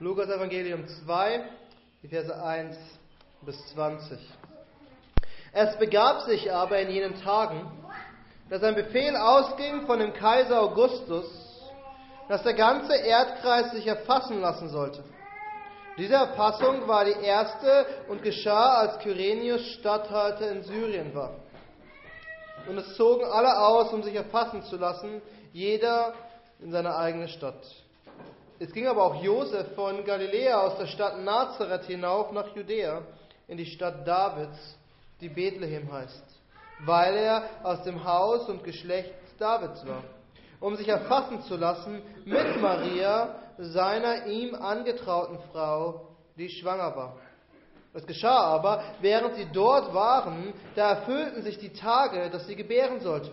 Lukas 0.00 0.28
Evangelium 0.28 0.88
2, 0.88 1.44
die 2.02 2.08
Verse 2.08 2.34
1 2.34 2.76
bis 3.42 3.56
20. 3.74 4.18
Es 5.52 5.76
begab 5.78 6.22
sich 6.22 6.52
aber 6.52 6.80
in 6.80 6.90
jenen 6.90 7.22
Tagen, 7.22 7.70
dass 8.50 8.64
ein 8.64 8.74
Befehl 8.74 9.14
ausging 9.14 9.86
von 9.86 10.00
dem 10.00 10.12
Kaiser 10.12 10.62
Augustus, 10.62 11.26
dass 12.28 12.42
der 12.42 12.54
ganze 12.54 12.96
Erdkreis 12.96 13.70
sich 13.70 13.86
erfassen 13.86 14.40
lassen 14.40 14.68
sollte. 14.68 15.04
Diese 15.96 16.14
Erfassung 16.14 16.88
war 16.88 17.04
die 17.04 17.24
erste 17.24 17.86
und 18.08 18.20
geschah, 18.20 18.78
als 18.78 18.98
Kyrenius 18.98 19.64
Statthalter 19.78 20.50
in 20.50 20.64
Syrien 20.64 21.14
war. 21.14 21.36
Und 22.66 22.78
es 22.78 22.96
zogen 22.96 23.26
alle 23.26 23.56
aus, 23.60 23.92
um 23.92 24.02
sich 24.02 24.16
erfassen 24.16 24.64
zu 24.64 24.76
lassen, 24.76 25.22
jeder 25.52 26.14
in 26.58 26.72
seine 26.72 26.96
eigene 26.96 27.28
Stadt. 27.28 27.62
Es 28.60 28.72
ging 28.72 28.86
aber 28.86 29.02
auch 29.02 29.22
Josef 29.22 29.74
von 29.74 30.04
Galiläa 30.04 30.60
aus 30.60 30.78
der 30.78 30.86
Stadt 30.86 31.18
Nazareth 31.18 31.86
hinauf 31.86 32.30
nach 32.30 32.54
Judäa, 32.54 33.02
in 33.48 33.56
die 33.56 33.66
Stadt 33.66 34.06
Davids, 34.06 34.78
die 35.20 35.28
Bethlehem 35.28 35.92
heißt, 35.92 36.24
weil 36.84 37.16
er 37.16 37.42
aus 37.64 37.82
dem 37.82 38.04
Haus 38.04 38.48
und 38.48 38.62
Geschlecht 38.62 39.12
Davids 39.38 39.84
war, 39.86 40.04
um 40.60 40.76
sich 40.76 40.88
erfassen 40.88 41.42
zu 41.42 41.56
lassen 41.56 42.00
mit 42.24 42.60
Maria, 42.60 43.34
seiner 43.58 44.26
ihm 44.26 44.54
angetrauten 44.54 45.38
Frau, 45.52 46.08
die 46.36 46.48
schwanger 46.48 46.94
war. 46.96 47.16
Es 47.92 48.06
geschah 48.06 48.38
aber, 48.38 48.82
während 49.00 49.34
sie 49.34 49.46
dort 49.52 49.92
waren, 49.92 50.52
da 50.74 50.90
erfüllten 50.90 51.42
sich 51.42 51.58
die 51.58 51.72
Tage, 51.72 52.30
dass 52.30 52.46
sie 52.46 52.56
gebären 52.56 53.00
sollte. 53.00 53.30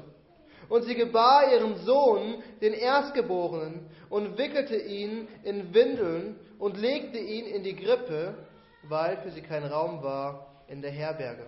Und 0.71 0.83
sie 0.83 0.95
gebar 0.95 1.51
ihren 1.51 1.75
Sohn, 1.79 2.41
den 2.61 2.71
Erstgeborenen, 2.71 3.89
und 4.09 4.37
wickelte 4.37 4.77
ihn 4.77 5.27
in 5.43 5.73
Windeln 5.73 6.39
und 6.59 6.77
legte 6.77 7.17
ihn 7.17 7.45
in 7.45 7.61
die 7.61 7.75
Grippe, 7.75 8.35
weil 8.83 9.17
für 9.17 9.31
sie 9.31 9.41
kein 9.41 9.65
Raum 9.65 10.01
war 10.01 10.63
in 10.69 10.81
der 10.81 10.91
Herberge. 10.91 11.45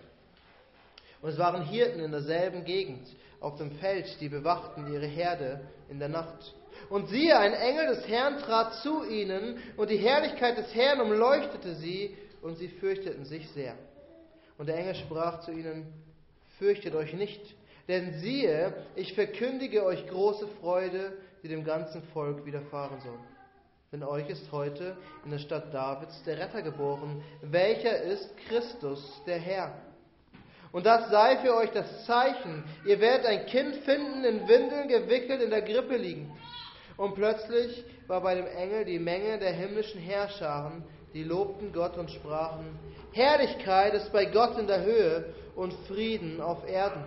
Und 1.21 1.29
es 1.29 1.37
waren 1.37 1.63
Hirten 1.63 2.01
in 2.01 2.11
derselben 2.11 2.65
Gegend 2.65 3.07
auf 3.39 3.55
dem 3.55 3.71
Feld, 3.71 4.19
die 4.19 4.27
bewachten 4.27 4.91
ihre 4.91 5.05
Herde 5.05 5.61
in 5.89 5.99
der 5.99 6.09
Nacht. 6.09 6.53
Und 6.89 7.07
siehe, 7.07 7.39
ein 7.39 7.53
Engel 7.53 7.95
des 7.95 8.05
Herrn 8.09 8.39
trat 8.39 8.73
zu 8.81 9.05
ihnen, 9.05 9.57
und 9.77 9.89
die 9.89 9.99
Herrlichkeit 9.99 10.57
des 10.57 10.75
Herrn 10.75 10.99
umleuchtete 10.99 11.75
sie, 11.75 12.13
und 12.41 12.57
sie 12.57 12.67
fürchteten 12.67 13.23
sich 13.23 13.49
sehr. 13.51 13.75
Und 14.57 14.67
der 14.67 14.75
Engel 14.75 14.95
sprach 14.95 15.39
zu 15.45 15.51
ihnen, 15.51 15.93
fürchtet 16.59 16.93
euch 16.93 17.13
nicht, 17.13 17.55
denn 17.87 18.13
siehe, 18.19 18.73
ich 18.95 19.13
verkündige 19.13 19.83
euch 19.83 20.07
große 20.07 20.47
Freude, 20.61 21.13
die 21.43 21.47
dem 21.47 21.63
ganzen 21.63 22.01
Volk 22.13 22.45
widerfahren 22.45 22.99
soll. 23.01 23.19
Denn 23.91 24.03
euch 24.03 24.29
ist 24.29 24.51
heute 24.51 24.97
in 25.23 25.31
der 25.31 25.39
Stadt 25.39 25.73
Davids 25.73 26.23
der 26.23 26.39
Retter 26.39 26.61
geboren, 26.61 27.23
welcher 27.41 28.01
ist 28.01 28.35
Christus, 28.47 29.21
der 29.27 29.37
Herr. 29.37 29.73
Und 30.71 30.87
das 30.87 31.11
sei 31.11 31.37
für 31.37 31.55
euch 31.55 31.69
das 31.71 32.05
Zeichen. 32.05 32.63
Ihr 32.85 32.99
werdet 32.99 33.27
ein 33.27 33.45
Kind 33.45 33.75
finden, 33.77 34.23
in 34.23 34.47
Windeln 34.47 34.87
gewickelt, 34.87 35.41
in 35.41 35.51
der 35.51 35.61
Grippe 35.61 35.97
liegen. 35.97 36.35
Und 36.97 37.13
plötzlich 37.13 37.83
war 38.07 38.21
bei 38.21 38.33
dem 38.33 38.47
Engel 38.47 38.85
die 38.85 38.97
Menge 38.97 39.37
der 39.37 39.51
himmlischen 39.51 40.01
Herrscharen, 40.01 40.83
die 41.13 41.23
lobten 41.23 41.71
Gott 41.71 41.97
und 41.97 42.09
sprachen, 42.09 42.79
Herrlichkeit 43.13 43.93
ist 43.93 44.11
bei 44.11 44.25
Gott 44.25 44.57
in 44.57 44.65
der 44.65 44.83
Höhe 44.83 45.33
und 45.55 45.71
Frieden 45.87 46.41
auf 46.41 46.67
Erden. 46.67 47.03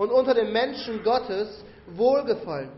Und 0.00 0.10
unter 0.12 0.32
den 0.32 0.50
Menschen 0.50 1.02
Gottes 1.02 1.62
Wohlgefallen. 1.88 2.70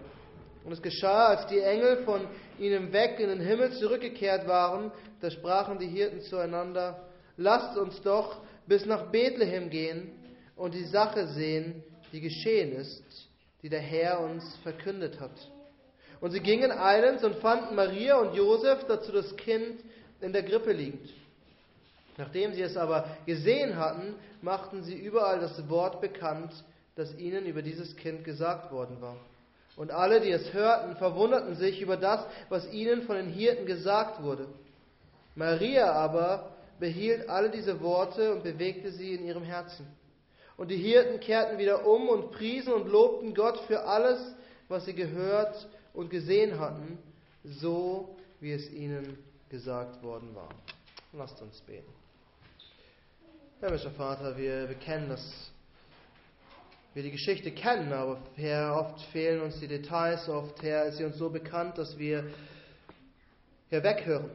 Und 0.64 0.72
es 0.72 0.82
geschah, 0.82 1.26
als 1.26 1.46
die 1.46 1.60
Engel 1.60 1.98
von 1.98 2.26
ihnen 2.58 2.92
weg 2.92 3.20
in 3.20 3.28
den 3.28 3.38
Himmel 3.38 3.70
zurückgekehrt 3.74 4.48
waren, 4.48 4.90
da 5.20 5.30
sprachen 5.30 5.78
die 5.78 5.86
Hirten 5.86 6.22
zueinander, 6.22 7.04
lasst 7.36 7.78
uns 7.78 8.02
doch 8.02 8.40
bis 8.66 8.86
nach 8.86 9.12
Bethlehem 9.12 9.70
gehen 9.70 10.10
und 10.56 10.74
die 10.74 10.82
Sache 10.86 11.28
sehen, 11.28 11.84
die 12.10 12.20
geschehen 12.20 12.72
ist, 12.72 13.28
die 13.62 13.68
der 13.68 13.78
Herr 13.78 14.18
uns 14.18 14.56
verkündet 14.64 15.20
hat. 15.20 15.48
Und 16.20 16.32
sie 16.32 16.40
gingen 16.40 16.72
eilends 16.72 17.22
und 17.22 17.36
fanden 17.36 17.76
Maria 17.76 18.16
und 18.16 18.34
Josef 18.34 18.84
dazu 18.88 19.12
das 19.12 19.36
Kind 19.36 19.78
in 20.20 20.32
der 20.32 20.42
Grippe 20.42 20.72
liegend. 20.72 21.08
Nachdem 22.16 22.52
sie 22.52 22.62
es 22.62 22.76
aber 22.76 23.16
gesehen 23.26 23.76
hatten, 23.76 24.16
machten 24.40 24.82
sie 24.82 24.96
überall 24.96 25.38
das 25.38 25.68
Wort 25.68 26.00
bekannt, 26.00 26.52
das 26.94 27.16
ihnen 27.18 27.46
über 27.46 27.62
dieses 27.62 27.96
Kind 27.96 28.24
gesagt 28.24 28.72
worden 28.72 29.00
war. 29.00 29.16
Und 29.76 29.90
alle, 29.90 30.20
die 30.20 30.30
es 30.30 30.52
hörten, 30.52 30.96
verwunderten 30.96 31.56
sich 31.56 31.80
über 31.80 31.96
das, 31.96 32.24
was 32.50 32.70
ihnen 32.72 33.02
von 33.02 33.16
den 33.16 33.28
Hirten 33.28 33.64
gesagt 33.64 34.22
wurde. 34.22 34.48
Maria 35.34 35.92
aber 35.92 36.50
behielt 36.78 37.28
alle 37.28 37.50
diese 37.50 37.80
Worte 37.80 38.32
und 38.34 38.42
bewegte 38.42 38.92
sie 38.92 39.14
in 39.14 39.24
ihrem 39.24 39.44
Herzen. 39.44 39.86
Und 40.58 40.68
die 40.68 40.76
Hirten 40.76 41.20
kehrten 41.20 41.58
wieder 41.58 41.86
um 41.86 42.08
und 42.08 42.32
priesen 42.32 42.72
und 42.72 42.88
lobten 42.88 43.34
Gott 43.34 43.58
für 43.66 43.84
alles, 43.84 44.18
was 44.68 44.84
sie 44.84 44.94
gehört 44.94 45.68
und 45.94 46.10
gesehen 46.10 46.58
hatten, 46.58 46.98
so 47.44 48.16
wie 48.40 48.52
es 48.52 48.70
ihnen 48.70 49.16
gesagt 49.48 50.02
worden 50.02 50.34
war. 50.34 50.48
Lasst 51.12 51.40
uns 51.40 51.60
beten. 51.62 51.92
Himmlischer 53.60 53.92
Vater, 53.92 54.36
wir, 54.36 54.68
wir 54.68 54.76
kennen 54.76 55.08
das, 55.08 55.22
wir 56.94 57.02
die 57.02 57.10
Geschichte 57.10 57.50
kennen, 57.50 57.92
aber 57.92 58.18
Herr, 58.34 58.76
oft 58.76 59.00
fehlen 59.12 59.40
uns 59.40 59.58
die 59.60 59.68
Details, 59.68 60.28
oft, 60.28 60.62
Herr, 60.62 60.86
ist 60.86 60.98
sie 60.98 61.04
uns 61.04 61.16
so 61.16 61.30
bekannt, 61.30 61.78
dass 61.78 61.98
wir 61.98 62.24
hier 63.70 63.82
weghören. 63.82 64.30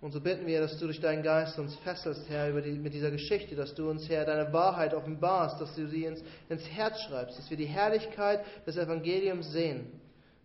Und 0.00 0.12
so 0.12 0.20
bitten 0.20 0.46
wir, 0.46 0.60
dass 0.60 0.78
du 0.78 0.84
durch 0.84 1.00
deinen 1.00 1.22
Geist 1.22 1.58
uns 1.58 1.74
fesselst, 1.76 2.28
Herr, 2.28 2.52
die, 2.60 2.72
mit 2.72 2.94
dieser 2.94 3.10
Geschichte, 3.10 3.56
dass 3.56 3.74
du 3.74 3.90
uns, 3.90 4.08
Herr, 4.08 4.24
deine 4.24 4.52
Wahrheit 4.52 4.94
offenbarst, 4.94 5.60
dass 5.60 5.74
du 5.74 5.88
sie 5.88 6.04
ins, 6.04 6.22
ins 6.48 6.68
Herz 6.68 7.00
schreibst, 7.02 7.38
dass 7.38 7.50
wir 7.50 7.56
die 7.56 7.66
Herrlichkeit 7.66 8.44
des 8.66 8.76
Evangeliums 8.76 9.50
sehen 9.50 9.86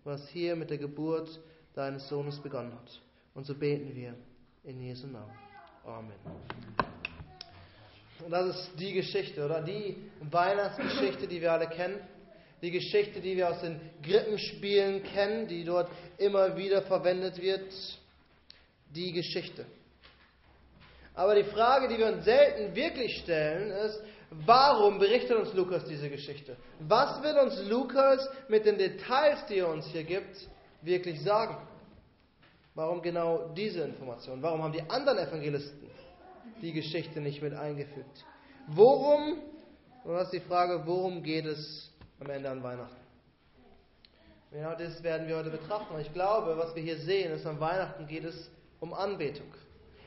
was 0.03 0.27
hier 0.29 0.55
mit 0.55 0.69
der 0.69 0.77
Geburt 0.77 1.39
deines 1.73 2.07
Sohnes 2.07 2.39
begonnen 2.39 2.73
hat. 2.73 3.01
Und 3.33 3.45
so 3.45 3.55
beten 3.55 3.95
wir 3.95 4.15
in 4.63 4.79
Jesu 4.81 5.07
Namen. 5.07 5.33
Amen. 5.85 6.90
Und 8.23 8.31
das 8.31 8.55
ist 8.55 8.71
die 8.79 8.93
Geschichte, 8.93 9.45
oder? 9.45 9.61
Die 9.61 9.97
Weihnachtsgeschichte, 10.29 11.27
die 11.27 11.41
wir 11.41 11.51
alle 11.51 11.67
kennen. 11.67 11.99
Die 12.61 12.71
Geschichte, 12.71 13.19
die 13.21 13.37
wir 13.37 13.49
aus 13.49 13.61
den 13.61 13.79
Grippenspielen 14.03 15.03
kennen, 15.03 15.47
die 15.47 15.63
dort 15.63 15.89
immer 16.17 16.55
wieder 16.55 16.83
verwendet 16.83 17.41
wird. 17.41 17.71
Die 18.93 19.11
Geschichte. 19.11 19.65
Aber 21.15 21.35
die 21.35 21.43
Frage, 21.43 21.87
die 21.87 21.97
wir 21.97 22.07
uns 22.07 22.23
selten 22.23 22.75
wirklich 22.75 23.17
stellen, 23.23 23.71
ist, 23.71 24.01
Warum 24.31 24.97
berichtet 24.97 25.37
uns 25.37 25.53
Lukas 25.53 25.83
diese 25.83 26.09
Geschichte? 26.09 26.55
Was 26.79 27.21
will 27.21 27.37
uns 27.37 27.61
Lukas 27.69 28.29
mit 28.47 28.65
den 28.65 28.77
Details, 28.77 29.45
die 29.47 29.57
er 29.57 29.67
uns 29.67 29.85
hier 29.87 30.05
gibt, 30.05 30.47
wirklich 30.81 31.21
sagen? 31.21 31.57
Warum 32.73 33.01
genau 33.01 33.49
diese 33.53 33.81
Information? 33.81 34.41
Warum 34.41 34.63
haben 34.63 34.71
die 34.71 34.89
anderen 34.89 35.17
Evangelisten 35.17 35.90
die 36.61 36.73
Geschichte 36.73 37.21
nicht 37.21 37.41
mit 37.41 37.53
eingefügt? 37.53 38.25
Worum, 38.67 39.39
und 40.03 40.13
das 40.13 40.25
ist 40.25 40.33
die 40.33 40.47
Frage, 40.47 40.83
worum 40.85 41.23
geht 41.23 41.45
es 41.45 41.91
am 42.19 42.29
Ende 42.29 42.49
an 42.49 42.63
Weihnachten? 42.63 42.95
Genau 44.51 44.75
das 44.75 45.01
werden 45.01 45.27
wir 45.27 45.37
heute 45.37 45.49
betrachten. 45.49 45.93
Ich 46.01 46.11
glaube, 46.13 46.57
was 46.57 46.75
wir 46.75 46.83
hier 46.83 46.97
sehen, 46.97 47.31
ist, 47.31 47.45
an 47.45 47.59
Weihnachten 47.59 48.05
geht 48.07 48.25
es 48.25 48.51
um 48.81 48.93
Anbetung. 48.93 49.47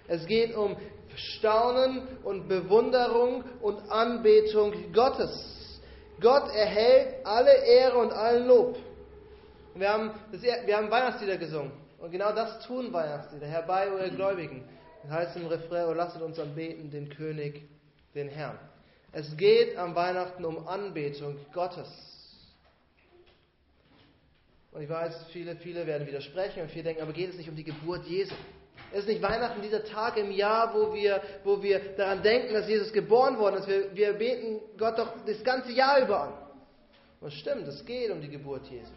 Es 0.06 0.26
geht 0.26 0.54
um 0.54 0.76
Staunen 1.16 2.02
und 2.24 2.46
Bewunderung 2.48 3.42
und 3.62 3.90
Anbetung 3.90 4.92
Gottes. 4.92 5.80
Gott 6.20 6.54
erhält 6.54 7.24
alle 7.24 7.54
Ehre 7.64 7.96
und 7.96 8.12
allen 8.12 8.46
Lob. 8.46 8.76
Wir 9.74 9.88
haben, 9.88 10.10
das, 10.30 10.42
wir 10.42 10.76
haben 10.76 10.90
Weihnachtslieder 10.90 11.38
gesungen. 11.38 11.72
Und 11.98 12.10
genau 12.10 12.32
das 12.32 12.64
tun 12.66 12.92
Weihnachtslieder. 12.92 13.46
Herbei, 13.46 13.88
ihr 13.88 14.10
Gläubigen. 14.10 14.68
Das 15.04 15.12
heißt 15.12 15.36
im 15.36 15.46
Refrain, 15.46 15.86
o 15.86 15.92
lasset 15.92 16.22
uns 16.22 16.38
anbeten 16.38 16.90
den 16.90 17.10
König, 17.10 17.62
den 18.14 18.28
Herrn. 18.28 18.58
Es 19.12 19.36
geht 19.36 19.76
am 19.76 19.94
Weihnachten 19.94 20.44
um 20.44 20.66
Anbetung 20.66 21.36
Gottes. 21.52 21.88
Und 24.72 24.82
ich 24.82 24.88
weiß, 24.88 25.26
viele, 25.32 25.56
viele 25.56 25.86
werden 25.86 26.06
widersprechen 26.06 26.62
und 26.62 26.70
viele 26.70 26.84
denken, 26.84 27.02
aber 27.02 27.12
geht 27.12 27.30
es 27.30 27.36
nicht 27.36 27.48
um 27.48 27.54
die 27.54 27.64
Geburt 27.64 28.06
Jesu? 28.06 28.34
Es 28.92 29.00
ist 29.00 29.08
nicht 29.08 29.22
Weihnachten 29.22 29.60
dieser 29.62 29.84
Tag 29.84 30.16
im 30.16 30.32
Jahr, 30.32 30.74
wo 30.74 30.92
wir, 30.94 31.22
wo 31.44 31.62
wir 31.62 31.94
daran 31.96 32.22
denken, 32.22 32.54
dass 32.54 32.68
Jesus 32.68 32.92
geboren 32.92 33.38
worden 33.38 33.56
ist. 33.56 33.68
Wir, 33.68 33.94
wir 33.94 34.12
beten 34.14 34.60
Gott 34.78 34.98
doch 34.98 35.12
das 35.26 35.44
ganze 35.44 35.72
Jahr 35.72 36.00
über 36.00 36.22
an. 36.22 36.32
Und 37.20 37.32
stimmt, 37.32 37.68
es 37.68 37.84
geht 37.84 38.10
um 38.10 38.20
die 38.20 38.28
Geburt 38.28 38.66
Jesu. 38.66 38.92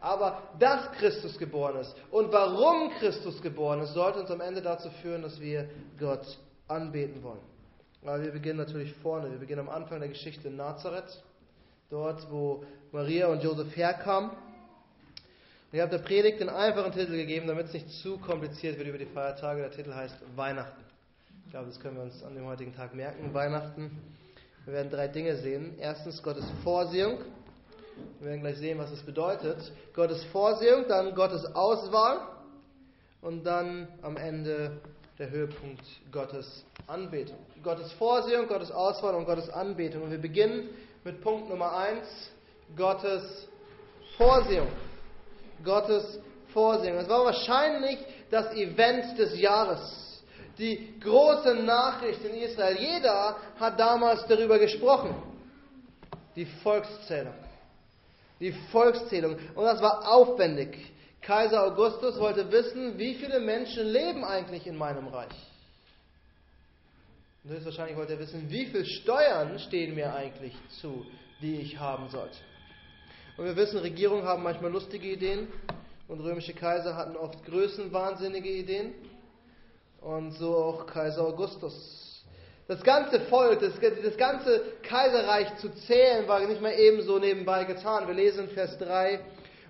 Aber 0.00 0.42
dass 0.58 0.90
Christus 0.92 1.38
geboren 1.38 1.76
ist 1.76 1.94
und 2.10 2.32
warum 2.32 2.90
Christus 2.98 3.40
geboren 3.40 3.80
ist, 3.80 3.94
sollte 3.94 4.20
uns 4.20 4.30
am 4.30 4.40
Ende 4.40 4.62
dazu 4.62 4.90
führen, 5.02 5.22
dass 5.22 5.40
wir 5.40 5.68
Gott 5.98 6.38
anbeten 6.68 7.22
wollen. 7.22 7.40
Aber 8.02 8.22
wir 8.22 8.30
beginnen 8.30 8.58
natürlich 8.58 8.92
vorne. 8.94 9.30
Wir 9.30 9.38
beginnen 9.38 9.60
am 9.60 9.68
Anfang 9.68 9.98
der 9.98 10.08
Geschichte 10.08 10.48
in 10.48 10.56
Nazareth, 10.56 11.22
dort, 11.90 12.30
wo 12.30 12.64
Maria 12.92 13.26
und 13.28 13.42
Josef 13.42 13.74
herkamen. 13.76 14.30
Ich 15.72 15.80
habe 15.80 15.90
der 15.90 15.98
Predigt 15.98 16.40
den 16.40 16.48
einfachen 16.48 16.92
Titel 16.92 17.16
gegeben, 17.16 17.48
damit 17.48 17.66
es 17.66 17.72
nicht 17.72 17.90
zu 17.90 18.18
kompliziert 18.18 18.78
wird 18.78 18.88
über 18.88 18.98
die 18.98 19.06
Feiertage. 19.06 19.62
Der 19.62 19.72
Titel 19.72 19.92
heißt 19.92 20.16
Weihnachten. 20.36 20.80
Ich 21.44 21.50
glaube, 21.50 21.66
das 21.66 21.80
können 21.80 21.96
wir 21.96 22.04
uns 22.04 22.22
an 22.22 22.34
dem 22.34 22.46
heutigen 22.46 22.74
Tag 22.74 22.94
merken. 22.94 23.34
Weihnachten. 23.34 23.90
Wir 24.64 24.74
werden 24.74 24.90
drei 24.90 25.08
Dinge 25.08 25.36
sehen. 25.36 25.74
Erstens 25.78 26.22
Gottes 26.22 26.44
Vorsehung. 26.62 27.18
Wir 28.18 28.28
werden 28.28 28.40
gleich 28.40 28.58
sehen, 28.58 28.78
was 28.78 28.90
es 28.90 29.02
bedeutet. 29.02 29.72
Gottes 29.94 30.24
Vorsehung, 30.24 30.86
dann 30.88 31.14
Gottes 31.14 31.44
Auswahl 31.54 32.20
und 33.22 33.44
dann 33.44 33.88
am 34.02 34.16
Ende 34.16 34.80
der 35.18 35.30
Höhepunkt 35.30 35.82
Gottes 36.12 36.64
Anbetung. 36.86 37.38
Gottes 37.62 37.92
Vorsehung, 37.92 38.46
Gottes 38.48 38.70
Auswahl 38.70 39.14
und 39.14 39.24
Gottes 39.24 39.48
Anbetung. 39.48 40.02
Und 40.02 40.10
wir 40.10 40.20
beginnen 40.20 40.68
mit 41.04 41.20
Punkt 41.22 41.48
Nummer 41.48 41.76
eins: 41.76 42.06
Gottes 42.76 43.48
Vorsehung. 44.16 44.68
Gottes 45.64 46.18
Vorsehung. 46.52 46.98
Es 46.98 47.08
war 47.08 47.24
wahrscheinlich 47.24 47.98
das 48.30 48.52
Event 48.54 49.18
des 49.18 49.38
Jahres. 49.38 50.22
Die 50.58 50.98
große 51.00 51.54
Nachricht 51.54 52.24
in 52.24 52.34
Israel. 52.34 52.78
Jeder 52.78 53.36
hat 53.58 53.78
damals 53.78 54.26
darüber 54.26 54.58
gesprochen. 54.58 55.14
Die 56.34 56.46
Volkszählung. 56.46 57.34
Die 58.40 58.52
Volkszählung. 58.70 59.36
Und 59.54 59.64
das 59.64 59.80
war 59.80 60.08
aufwendig. 60.08 60.76
Kaiser 61.22 61.64
Augustus 61.64 62.18
wollte 62.20 62.50
wissen, 62.52 62.98
wie 62.98 63.14
viele 63.14 63.40
Menschen 63.40 63.86
leben 63.86 64.24
eigentlich 64.24 64.66
in 64.66 64.76
meinem 64.76 65.08
Reich. 65.08 65.32
Und 67.42 67.50
höchstwahrscheinlich 67.50 67.96
wollte 67.96 68.14
er 68.14 68.18
wissen, 68.18 68.50
wie 68.50 68.66
viele 68.66 68.84
Steuern 68.84 69.58
stehen 69.58 69.94
mir 69.94 70.14
eigentlich 70.14 70.54
zu, 70.80 71.06
die 71.40 71.60
ich 71.60 71.78
haben 71.78 72.08
sollte. 72.10 72.36
Und 73.36 73.44
wir 73.44 73.56
wissen, 73.56 73.78
Regierungen 73.78 74.24
haben 74.24 74.42
manchmal 74.42 74.70
lustige 74.70 75.08
Ideen 75.08 75.48
und 76.08 76.20
römische 76.20 76.54
Kaiser 76.54 76.96
hatten 76.96 77.16
oft 77.16 77.44
größenwahnsinnige 77.44 78.48
Ideen. 78.48 78.94
Und 80.00 80.32
so 80.32 80.56
auch 80.56 80.86
Kaiser 80.86 81.22
Augustus. 81.22 82.05
Das 82.68 82.82
ganze 82.82 83.20
Volk, 83.20 83.60
das, 83.60 83.74
das 84.02 84.16
ganze 84.16 84.60
Kaiserreich 84.82 85.56
zu 85.58 85.68
zählen, 85.86 86.26
war 86.26 86.40
nicht 86.40 86.60
mal 86.60 86.72
ebenso 86.72 87.18
nebenbei 87.18 87.64
getan. 87.64 88.08
Wir 88.08 88.14
lesen 88.14 88.48
in 88.48 88.50
Vers 88.50 88.76
3, 88.78 89.20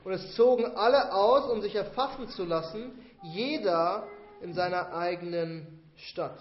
und 0.06 0.12
es 0.12 0.34
zogen 0.34 0.64
alle 0.76 1.12
aus, 1.12 1.50
um 1.50 1.60
sich 1.60 1.75
erfassen 1.75 2.28
zu 2.28 2.44
lassen, 2.44 2.93
jeder 3.25 4.06
in 4.40 4.54
seiner 4.54 4.94
eigenen 4.94 5.82
Stadt. 5.96 6.38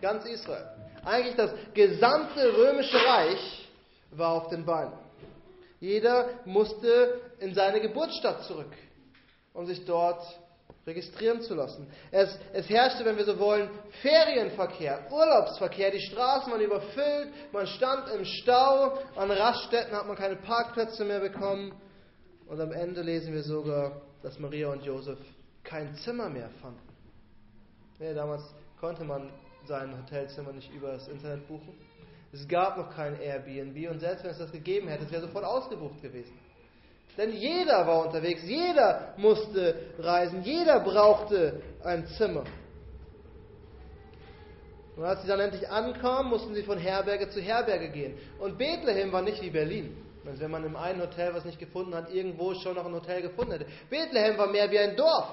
Ganz 0.00 0.24
Israel. 0.24 0.66
Eigentlich 1.04 1.36
das 1.36 1.52
gesamte 1.74 2.56
römische 2.56 2.96
Reich 2.96 3.68
war 4.10 4.32
auf 4.32 4.48
den 4.48 4.64
Beinen. 4.64 4.94
Jeder 5.80 6.30
musste 6.46 7.20
in 7.38 7.54
seine 7.54 7.80
Geburtsstadt 7.80 8.44
zurück, 8.44 8.72
um 9.52 9.66
sich 9.66 9.84
dort 9.84 10.22
registrieren 10.86 11.42
zu 11.42 11.54
lassen. 11.54 11.88
Es, 12.12 12.38
es, 12.52 12.68
herrschte, 12.68 13.04
wenn 13.04 13.16
wir 13.16 13.24
so 13.24 13.38
wollen, 13.38 13.68
Ferienverkehr, 14.02 15.10
Urlaubsverkehr. 15.10 15.90
Die 15.90 16.00
Straßen 16.00 16.52
waren 16.52 16.60
überfüllt, 16.60 17.52
man 17.52 17.66
stand 17.66 18.08
im 18.14 18.24
Stau, 18.24 18.98
an 19.16 19.30
Raststätten 19.30 19.96
hat 19.96 20.06
man 20.06 20.16
keine 20.16 20.36
Parkplätze 20.36 21.04
mehr 21.04 21.20
bekommen. 21.20 21.74
Und 22.46 22.60
am 22.60 22.70
Ende 22.70 23.02
lesen 23.02 23.34
wir 23.34 23.42
sogar, 23.42 24.00
dass 24.22 24.38
Maria 24.38 24.70
und 24.70 24.84
Josef 24.84 25.18
kein 25.64 25.92
Zimmer 25.96 26.28
mehr 26.28 26.50
fanden. 26.62 26.80
Ja, 27.98 28.14
damals 28.14 28.42
konnte 28.78 29.02
man 29.02 29.32
sein 29.64 29.96
Hotelzimmer 30.00 30.52
nicht 30.52 30.72
über 30.72 30.92
das 30.92 31.08
Internet 31.08 31.48
buchen. 31.48 31.74
Es 32.32 32.46
gab 32.46 32.76
noch 32.76 32.94
kein 32.94 33.18
Airbnb 33.20 33.90
und 33.90 33.98
selbst 33.98 34.22
wenn 34.22 34.30
es 34.30 34.38
das 34.38 34.52
gegeben 34.52 34.88
hätte, 34.88 35.04
es 35.04 35.10
wäre 35.10 35.22
sofort 35.22 35.44
ausgebucht 35.44 36.00
gewesen. 36.02 36.38
Denn 37.16 37.32
jeder 37.32 37.86
war 37.86 38.06
unterwegs, 38.06 38.42
jeder 38.44 39.14
musste 39.16 39.74
reisen, 39.98 40.42
jeder 40.42 40.80
brauchte 40.80 41.62
ein 41.82 42.06
Zimmer. 42.18 42.44
Und 44.96 45.04
als 45.04 45.22
sie 45.22 45.28
dann 45.28 45.40
endlich 45.40 45.68
ankamen, 45.68 46.30
mussten 46.30 46.54
sie 46.54 46.62
von 46.62 46.78
Herberge 46.78 47.28
zu 47.28 47.40
Herberge 47.40 47.90
gehen. 47.90 48.18
Und 48.38 48.58
Bethlehem 48.58 49.12
war 49.12 49.22
nicht 49.22 49.42
wie 49.42 49.50
Berlin. 49.50 49.96
Also 50.26 50.40
wenn 50.40 50.50
man 50.50 50.64
im 50.64 50.74
einen 50.74 51.00
Hotel 51.00 51.34
was 51.34 51.44
nicht 51.44 51.58
gefunden 51.58 51.94
hat, 51.94 52.12
irgendwo 52.12 52.54
schon 52.54 52.74
noch 52.74 52.86
ein 52.86 52.94
Hotel 52.94 53.22
gefunden 53.22 53.52
hätte. 53.52 53.66
Bethlehem 53.88 54.36
war 54.38 54.48
mehr 54.48 54.70
wie 54.70 54.78
ein 54.78 54.96
Dorf. 54.96 55.28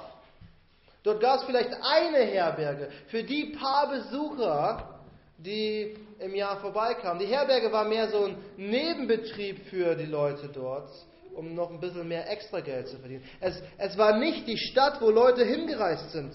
Dort 1.02 1.20
gab 1.20 1.40
es 1.40 1.46
vielleicht 1.46 1.72
eine 1.74 2.20
Herberge 2.20 2.90
für 3.08 3.24
die 3.24 3.56
paar 3.60 3.90
Besucher, 3.90 5.00
die 5.38 5.98
im 6.20 6.36
Jahr 6.36 6.58
vorbeikamen. 6.58 7.20
Die 7.20 7.26
Herberge 7.26 7.72
war 7.72 7.86
mehr 7.86 8.08
so 8.10 8.26
ein 8.26 8.38
Nebenbetrieb 8.56 9.66
für 9.68 9.96
die 9.96 10.06
Leute 10.06 10.48
dort, 10.48 10.90
um 11.36 11.56
noch 11.56 11.70
ein 11.72 11.80
bisschen 11.80 12.08
mehr 12.08 12.30
Extrageld 12.30 12.88
zu 12.88 12.98
verdienen. 12.98 13.24
Es, 13.40 13.62
es 13.78 13.98
war 13.98 14.18
nicht 14.18 14.48
die 14.48 14.58
Stadt, 14.58 15.02
wo 15.02 15.10
Leute 15.10 15.44
hingereist 15.46 16.12
sind. 16.12 16.34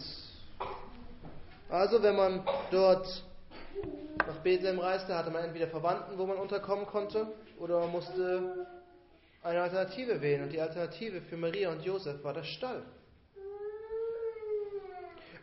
Also 1.69 2.03
wenn 2.03 2.17
man 2.17 2.47
dort 2.71 3.07
nach 4.27 4.39
Bethlehem 4.43 4.79
reiste, 4.79 5.15
hatte 5.15 5.31
man 5.31 5.45
entweder 5.45 5.69
Verwandten, 5.69 6.19
wo 6.19 6.27
man 6.27 6.37
unterkommen 6.39 6.87
konnte, 6.87 7.27
oder 7.59 7.81
man 7.81 7.93
musste 7.93 8.67
eine 9.43 9.63
Alternative 9.63 10.21
wählen. 10.21 10.45
Und 10.45 10.53
die 10.53 10.61
Alternative 10.61 11.21
für 11.23 11.37
Maria 11.37 11.71
und 11.71 11.83
Josef 11.83 12.23
war 12.25 12.35
der 12.35 12.45
Stall. 12.45 12.83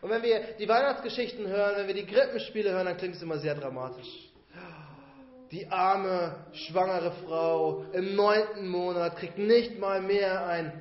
Und 0.01 0.09
wenn 0.09 0.21
wir 0.21 0.39
die 0.59 0.67
Weihnachtsgeschichten 0.67 1.47
hören, 1.47 1.77
wenn 1.77 1.87
wir 1.87 1.95
die 1.95 2.05
Krippenspiele 2.05 2.71
hören, 2.71 2.85
dann 2.85 2.97
klingt 2.97 3.15
es 3.15 3.21
immer 3.23 3.39
sehr 3.39 3.55
dramatisch. 3.55 4.29
Die 5.55 5.71
arme, 5.71 6.35
schwangere 6.51 7.13
Frau 7.25 7.85
im 7.93 8.13
neunten 8.13 8.67
Monat 8.67 9.15
kriegt 9.15 9.37
nicht 9.37 9.79
mal 9.79 10.01
mehr 10.01 10.45
ein 10.45 10.73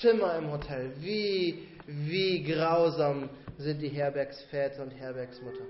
Zimmer 0.00 0.36
im 0.36 0.52
Hotel. 0.52 0.92
Wie, 1.00 1.66
wie 1.88 2.44
grausam 2.44 3.28
sind 3.58 3.80
die 3.80 3.88
Herbergsväter 3.88 4.84
und 4.84 4.92
Herbergsmutter. 4.92 5.64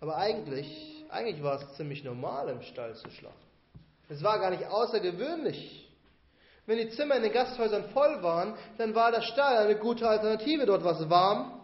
Aber 0.00 0.18
eigentlich, 0.18 1.04
eigentlich 1.08 1.42
war 1.42 1.60
es 1.60 1.76
ziemlich 1.76 2.04
normal, 2.04 2.48
im 2.50 2.62
Stall 2.62 2.94
zu 2.94 3.10
schlafen. 3.10 3.34
Es 4.08 4.22
war 4.22 4.38
gar 4.38 4.50
nicht 4.50 4.66
außergewöhnlich. 4.66 5.90
Wenn 6.66 6.78
die 6.78 6.90
Zimmer 6.90 7.16
in 7.16 7.24
den 7.24 7.32
Gasthäusern 7.32 7.90
voll 7.90 8.22
waren, 8.22 8.54
dann 8.78 8.94
war 8.94 9.10
der 9.10 9.22
Stall 9.22 9.56
eine 9.56 9.74
gute 9.74 10.08
Alternative. 10.08 10.64
Dort 10.64 10.84
war 10.84 11.00
es 11.00 11.10
warm. 11.10 11.60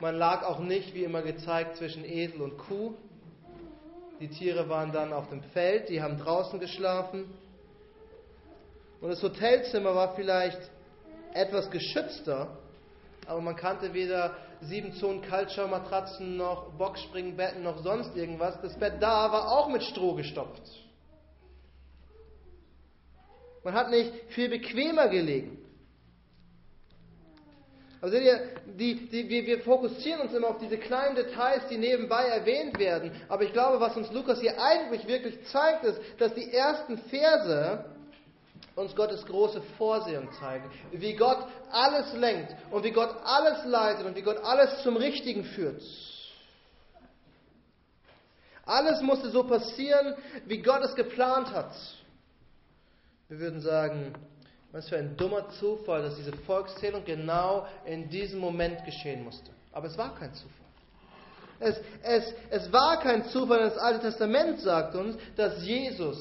Man 0.00 0.14
lag 0.14 0.44
auch 0.44 0.60
nicht, 0.60 0.94
wie 0.94 1.04
immer 1.04 1.20
gezeigt, 1.20 1.76
zwischen 1.76 2.06
Esel 2.06 2.40
und 2.40 2.56
Kuh. 2.56 2.94
Die 4.20 4.28
Tiere 4.28 4.68
waren 4.68 4.90
dann 4.92 5.12
auf 5.12 5.28
dem 5.28 5.42
Feld, 5.42 5.88
die 5.88 6.02
haben 6.02 6.18
draußen 6.18 6.58
geschlafen. 6.58 7.26
Und 9.00 9.10
das 9.10 9.22
Hotelzimmer 9.22 9.94
war 9.94 10.16
vielleicht 10.16 10.58
etwas 11.34 11.70
geschützter, 11.70 12.58
aber 13.26 13.40
man 13.40 13.54
kannte 13.54 13.94
weder 13.94 14.36
sieben 14.62 14.92
Zonen 14.94 15.22
Kaltschaummatratzen 15.22 16.36
noch 16.36 16.72
Boxspringbetten 16.72 17.62
noch 17.62 17.78
sonst 17.82 18.16
irgendwas. 18.16 18.60
Das 18.60 18.76
Bett 18.76 18.94
da 19.00 19.30
war 19.30 19.52
auch 19.52 19.68
mit 19.68 19.84
Stroh 19.84 20.14
gestopft. 20.14 20.62
Man 23.62 23.74
hat 23.74 23.90
nicht 23.90 24.12
viel 24.30 24.48
bequemer 24.48 25.08
gelegen. 25.08 25.58
Aber 28.00 28.10
seht 28.10 28.22
ihr, 28.22 28.40
die, 28.78 29.08
die, 29.08 29.28
wir, 29.28 29.46
wir 29.46 29.60
fokussieren 29.60 30.20
uns 30.20 30.32
immer 30.32 30.48
auf 30.48 30.58
diese 30.58 30.78
kleinen 30.78 31.16
Details, 31.16 31.66
die 31.68 31.78
nebenbei 31.78 32.26
erwähnt 32.26 32.78
werden. 32.78 33.10
Aber 33.28 33.42
ich 33.42 33.52
glaube, 33.52 33.80
was 33.80 33.96
uns 33.96 34.12
Lukas 34.12 34.40
hier 34.40 34.60
eigentlich 34.62 35.06
wirklich 35.08 35.44
zeigt, 35.48 35.84
ist, 35.84 36.00
dass 36.18 36.32
die 36.34 36.52
ersten 36.52 36.98
Verse 36.98 37.84
uns 38.76 38.94
Gottes 38.94 39.26
große 39.26 39.60
Vorsehung 39.76 40.30
zeigen. 40.38 40.70
Wie 40.92 41.14
Gott 41.14 41.44
alles 41.72 42.12
lenkt 42.12 42.54
und 42.70 42.84
wie 42.84 42.92
Gott 42.92 43.14
alles 43.24 43.64
leitet 43.64 44.06
und 44.06 44.14
wie 44.14 44.22
Gott 44.22 44.38
alles 44.44 44.82
zum 44.82 44.96
Richtigen 44.96 45.42
führt. 45.42 45.82
Alles 48.64 49.00
musste 49.00 49.30
so 49.30 49.44
passieren, 49.44 50.14
wie 50.46 50.62
Gott 50.62 50.82
es 50.84 50.94
geplant 50.94 51.50
hat. 51.52 51.72
Wir 53.28 53.40
würden 53.40 53.60
sagen, 53.60 54.12
was 54.72 54.88
für 54.88 54.98
ein 54.98 55.16
dummer 55.16 55.48
Zufall, 55.50 56.02
dass 56.02 56.16
diese 56.16 56.32
Volkszählung 56.32 57.04
genau 57.04 57.66
in 57.84 58.08
diesem 58.08 58.38
Moment 58.38 58.84
geschehen 58.84 59.24
musste. 59.24 59.50
Aber 59.72 59.86
es 59.86 59.96
war 59.96 60.14
kein 60.14 60.32
Zufall. 60.34 60.66
Es, 61.60 61.80
es, 62.02 62.34
es 62.50 62.72
war 62.72 63.00
kein 63.00 63.24
Zufall, 63.26 63.60
das 63.60 63.78
Alte 63.78 64.00
Testament 64.00 64.60
sagt 64.60 64.94
uns, 64.94 65.16
dass 65.36 65.64
Jesus 65.64 66.18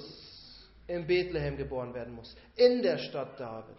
in 0.88 1.06
Bethlehem 1.06 1.58
geboren 1.58 1.94
werden 1.94 2.16
muss, 2.16 2.36
in 2.56 2.82
der 2.82 2.98
Stadt 2.98 3.39
Davids. 3.39 3.77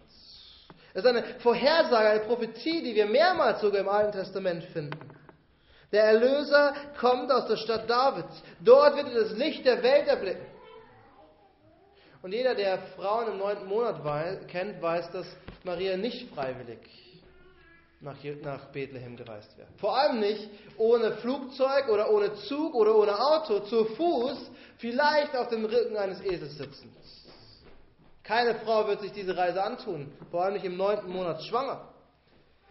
Es 0.95 1.05
ist 1.05 1.07
eine 1.07 1.25
Vorhersage, 1.41 2.09
eine 2.09 2.21
Prophetie, 2.21 2.83
die 2.83 2.95
wir 2.95 3.07
mehrmals 3.07 3.61
sogar 3.61 3.81
im 3.81 3.89
Alten 3.89 4.13
Testament 4.13 4.65
finden. 4.65 4.99
Der 5.91 6.05
Erlöser 6.05 6.75
kommt 6.99 7.33
aus 7.33 7.47
der 7.49 7.57
Stadt 7.57 7.89
Davids. 7.89 8.43
Dort 8.61 8.97
wird 8.97 9.09
er 9.09 9.23
das 9.23 9.33
Licht 9.33 9.65
der 9.65 9.83
Welt 9.83 10.07
erblicken. 10.07 10.47
Und 12.23 12.33
jeder, 12.33 12.55
der 12.55 12.79
Frauen 12.97 13.29
im 13.33 13.39
neunten 13.39 13.67
Monat 13.67 14.01
kennt, 14.49 14.83
weiß, 14.83 15.11
dass 15.13 15.27
Maria 15.65 15.97
nicht 15.97 16.33
freiwillig 16.35 16.79
nach, 18.01 18.17
nach 18.43 18.67
Bethlehem 18.67 19.17
gereist 19.17 19.57
wäre. 19.57 19.69
Vor 19.79 19.97
allem 19.97 20.21
nicht 20.21 20.49
ohne 20.77 21.13
Flugzeug 21.19 21.89
oder 21.89 22.11
ohne 22.11 22.35
Zug 22.35 22.75
oder 22.75 22.97
ohne 22.97 23.19
Auto, 23.19 23.61
zu 23.61 23.85
Fuß, 23.85 24.51
vielleicht 24.79 25.37
auf 25.37 25.49
dem 25.49 25.65
Rücken 25.65 25.97
eines 25.97 26.21
Esels 26.23 26.57
sitzend. 26.57 26.93
Keine 28.23 28.57
Frau 28.57 28.87
wird 28.87 29.01
sich 29.01 29.13
diese 29.13 29.37
Reise 29.37 29.63
antun, 29.63 30.13
vor 30.31 30.45
allem 30.45 30.55
nicht 30.55 30.65
im 30.65 30.77
neunten 30.77 31.11
Monat 31.11 31.43
schwanger. 31.45 31.89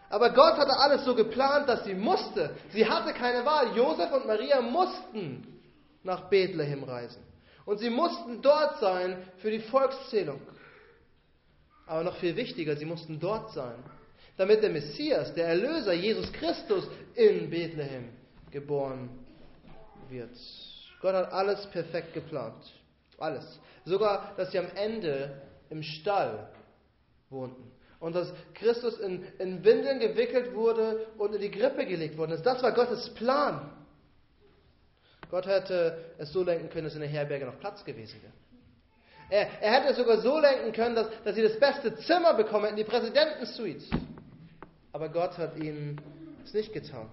Aber 0.10 0.30
Gott 0.30 0.56
hatte 0.56 0.78
alles 0.78 1.04
so 1.04 1.16
geplant, 1.16 1.68
dass 1.68 1.84
sie 1.84 1.94
musste. 1.94 2.56
Sie 2.70 2.88
hatte 2.88 3.14
keine 3.14 3.46
Wahl. 3.46 3.76
Josef 3.76 4.12
und 4.14 4.26
Maria 4.26 4.62
mussten 4.62 5.62
nach 6.04 6.30
Bethlehem 6.30 6.84
reisen. 6.84 7.27
Und 7.68 7.80
sie 7.80 7.90
mussten 7.90 8.42
dort 8.42 8.80
sein 8.80 9.18
für 9.40 9.52
die 9.52 9.60
Volkszählung. 9.60 10.40
Aber 11.86 12.02
noch 12.06 12.16
viel 12.16 12.34
wichtiger, 12.38 12.78
sie 12.78 12.86
mussten 12.86 13.20
dort 13.20 13.52
sein, 13.52 13.76
damit 14.38 14.64
der 14.64 14.70
Messias, 14.70 15.34
der 15.34 15.48
Erlöser, 15.48 15.92
Jesus 15.92 16.32
Christus 16.32 16.88
in 17.16 17.50
Bethlehem 17.50 18.10
geboren 18.52 19.10
wird. 20.08 20.32
Gott 21.02 21.14
hat 21.14 21.34
alles 21.34 21.66
perfekt 21.68 22.14
geplant. 22.14 22.72
Alles. 23.18 23.60
Sogar, 23.84 24.34
dass 24.38 24.52
sie 24.52 24.60
am 24.60 24.70
Ende 24.76 25.42
im 25.70 25.84
Stall 25.84 26.48
wohnten. 27.30 27.70
Und 28.00 28.16
dass 28.16 28.34
Christus 28.54 28.98
in, 29.00 29.26
in 29.40 29.62
Windeln 29.66 30.00
gewickelt 30.00 30.56
wurde 30.56 31.08
und 31.18 31.36
in 31.36 31.42
die 31.42 31.52
Grippe 31.52 31.86
gelegt 31.86 32.18
worden 32.18 32.32
ist. 32.32 32.46
Das 32.46 32.64
war 32.64 32.72
Gottes 32.72 33.10
Plan. 33.16 33.77
Gott 35.30 35.46
hätte 35.46 35.98
es 36.18 36.32
so 36.32 36.44
lenken 36.44 36.70
können, 36.70 36.86
dass 36.86 36.96
in 36.96 37.02
der 37.02 37.10
Herberge 37.10 37.46
noch 37.46 37.60
Platz 37.60 37.84
gewesen 37.84 38.22
wäre. 38.22 38.34
Er, 39.30 39.62
er 39.62 39.72
hätte 39.74 39.92
es 39.92 39.98
sogar 39.98 40.22
so 40.22 40.40
lenken 40.40 40.72
können, 40.72 40.96
dass, 40.96 41.08
dass 41.24 41.36
sie 41.36 41.42
das 41.42 41.60
beste 41.60 41.96
Zimmer 41.98 42.34
bekommen 42.34 42.66
hätten, 42.66 42.78
die 42.78 42.86
Präsidentensuite. 42.86 43.86
Aber 44.94 45.10
Gott 45.10 45.38
hat 45.38 45.58
ihnen 45.58 46.00
es 46.44 46.54
nicht 46.54 46.72
getan. 46.72 47.10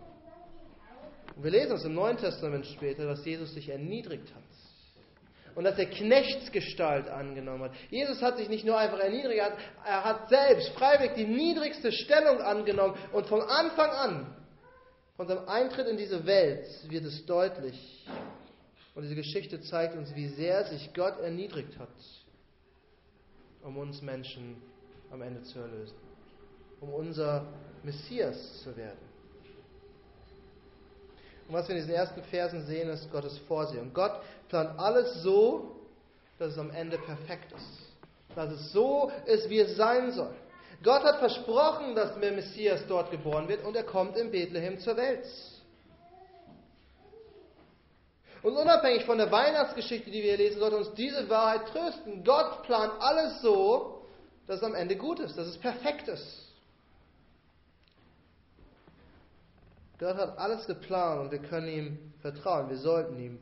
Und 1.34 1.42
wir 1.42 1.50
lesen 1.50 1.72
es 1.72 1.84
im 1.84 1.94
Neuen 1.94 2.16
Testament 2.16 2.66
später, 2.66 3.06
dass 3.06 3.24
Jesus 3.24 3.52
sich 3.52 3.68
erniedrigt 3.68 4.32
hat. 4.32 4.42
Und 5.56 5.64
dass 5.64 5.78
er 5.78 5.86
Knechtsgestalt 5.86 7.08
angenommen 7.08 7.64
hat. 7.64 7.72
Jesus 7.90 8.22
hat 8.22 8.36
sich 8.36 8.48
nicht 8.48 8.64
nur 8.64 8.76
einfach 8.76 8.98
erniedrigt, 8.98 9.38
er 9.38 9.44
hat, 9.46 9.58
er 9.84 10.04
hat 10.04 10.28
selbst 10.28 10.70
freiwillig 10.70 11.14
die 11.14 11.26
niedrigste 11.26 11.92
Stellung 11.92 12.40
angenommen. 12.40 12.94
Und 13.12 13.26
von 13.26 13.40
Anfang 13.40 13.90
an, 13.90 14.36
von 15.16 15.28
seinem 15.28 15.48
Eintritt 15.48 15.86
in 15.86 15.96
diese 15.96 16.26
Welt, 16.26 16.66
wird 16.88 17.04
es 17.04 17.24
deutlich. 17.26 18.06
Und 18.94 19.02
diese 19.02 19.14
Geschichte 19.14 19.60
zeigt 19.60 19.96
uns, 19.96 20.14
wie 20.14 20.28
sehr 20.28 20.64
sich 20.66 20.92
Gott 20.94 21.18
erniedrigt 21.20 21.78
hat, 21.78 21.88
um 23.62 23.76
uns 23.76 24.02
Menschen 24.02 24.56
am 25.10 25.22
Ende 25.22 25.42
zu 25.42 25.58
erlösen. 25.58 25.96
Um 26.80 26.92
unser 26.92 27.46
Messias 27.82 28.62
zu 28.62 28.76
werden. 28.76 28.98
Und 31.48 31.54
was 31.54 31.68
wir 31.68 31.74
in 31.74 31.82
diesen 31.82 31.94
ersten 31.94 32.22
Versen 32.24 32.64
sehen, 32.66 32.88
ist 32.88 33.10
Gottes 33.12 33.38
Vorsehung. 33.46 33.92
Gott 33.92 34.20
plant 34.48 34.78
alles 34.78 35.22
so, 35.22 35.76
dass 36.38 36.52
es 36.52 36.58
am 36.58 36.70
Ende 36.70 36.98
perfekt 36.98 37.52
ist. 37.52 38.34
Dass 38.34 38.50
es 38.52 38.72
so 38.72 39.12
ist, 39.26 39.48
wie 39.48 39.60
es 39.60 39.76
sein 39.76 40.10
soll. 40.12 40.34
Gott 40.84 41.02
hat 41.02 41.18
versprochen, 41.18 41.94
dass 41.94 42.18
der 42.20 42.32
Messias 42.32 42.82
dort 42.86 43.10
geboren 43.10 43.48
wird 43.48 43.64
und 43.64 43.74
er 43.74 43.84
kommt 43.84 44.16
in 44.18 44.30
Bethlehem 44.30 44.78
zur 44.78 44.96
Welt. 44.96 45.26
Und 48.42 48.54
unabhängig 48.58 49.06
von 49.06 49.16
der 49.16 49.32
Weihnachtsgeschichte, 49.32 50.10
die 50.10 50.22
wir 50.22 50.36
lesen, 50.36 50.60
sollte 50.60 50.76
uns 50.76 50.92
diese 50.92 51.28
Wahrheit 51.30 51.66
trösten. 51.68 52.22
Gott 52.22 52.62
plant 52.64 52.92
alles 53.00 53.40
so, 53.40 54.06
dass 54.46 54.58
es 54.58 54.62
am 54.62 54.74
Ende 54.74 54.96
gut 54.96 55.18
ist, 55.18 55.38
dass 55.38 55.46
es 55.46 55.56
perfekt 55.56 56.06
ist. 56.08 56.52
Gott 59.98 60.16
hat 60.16 60.36
alles 60.36 60.66
geplant 60.66 61.22
und 61.22 61.30
wir 61.30 61.38
können 61.38 61.68
ihm 61.68 62.12
vertrauen. 62.20 62.68
Wir 62.68 62.76
sollten 62.76 63.18
ihm 63.18 63.38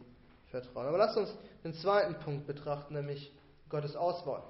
vertrauen. 0.53 0.87
Aber 0.87 0.99
lasst 0.99 1.17
uns 1.17 1.35
den 1.65 1.75
zweiten 1.75 2.15
Punkt 2.21 2.47
betrachten, 2.47 2.95
nämlich 2.95 3.33
Gottes 3.69 3.97
Auswahl. 3.97 4.45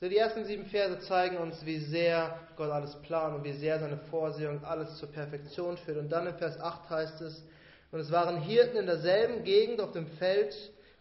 Also 0.00 0.10
die 0.10 0.18
ersten 0.18 0.44
sieben 0.44 0.66
Verse 0.66 1.00
zeigen 1.00 1.38
uns, 1.38 1.64
wie 1.66 1.78
sehr 1.80 2.38
Gott 2.56 2.70
alles 2.70 2.94
plant 3.02 3.34
und 3.34 3.44
wie 3.44 3.52
sehr 3.52 3.80
seine 3.80 3.96
Vorsehung 3.96 4.64
alles 4.64 4.96
zur 4.96 5.10
Perfektion 5.10 5.76
führt. 5.76 5.98
Und 5.98 6.08
dann 6.08 6.28
in 6.28 6.34
Vers 6.34 6.60
8 6.60 6.88
heißt 6.88 7.20
es, 7.20 7.42
und 7.90 7.98
es 7.98 8.12
waren 8.12 8.40
Hirten 8.40 8.76
in 8.76 8.86
derselben 8.86 9.42
Gegend 9.42 9.80
auf 9.80 9.90
dem 9.92 10.06
Feld, 10.06 10.54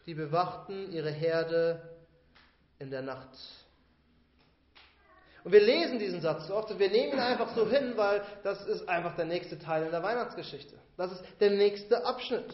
die 0.07 0.15
bewachten 0.15 0.91
ihre 0.91 1.11
Herde 1.11 1.81
in 2.79 2.89
der 2.89 3.03
Nacht. 3.03 3.29
Und 5.43 5.51
wir 5.51 5.61
lesen 5.61 5.99
diesen 5.99 6.21
Satz 6.21 6.47
so 6.47 6.55
oft 6.55 6.71
und 6.71 6.79
wir 6.79 6.89
nehmen 6.89 7.13
ihn 7.13 7.19
einfach 7.19 7.55
so 7.55 7.69
hin, 7.69 7.93
weil 7.97 8.23
das 8.43 8.65
ist 8.65 8.89
einfach 8.89 9.15
der 9.15 9.25
nächste 9.25 9.59
Teil 9.59 9.83
in 9.83 9.91
der 9.91 10.01
Weihnachtsgeschichte. 10.01 10.75
Das 10.97 11.11
ist 11.11 11.23
der 11.39 11.51
nächste 11.51 12.03
Abschnitt. 12.03 12.53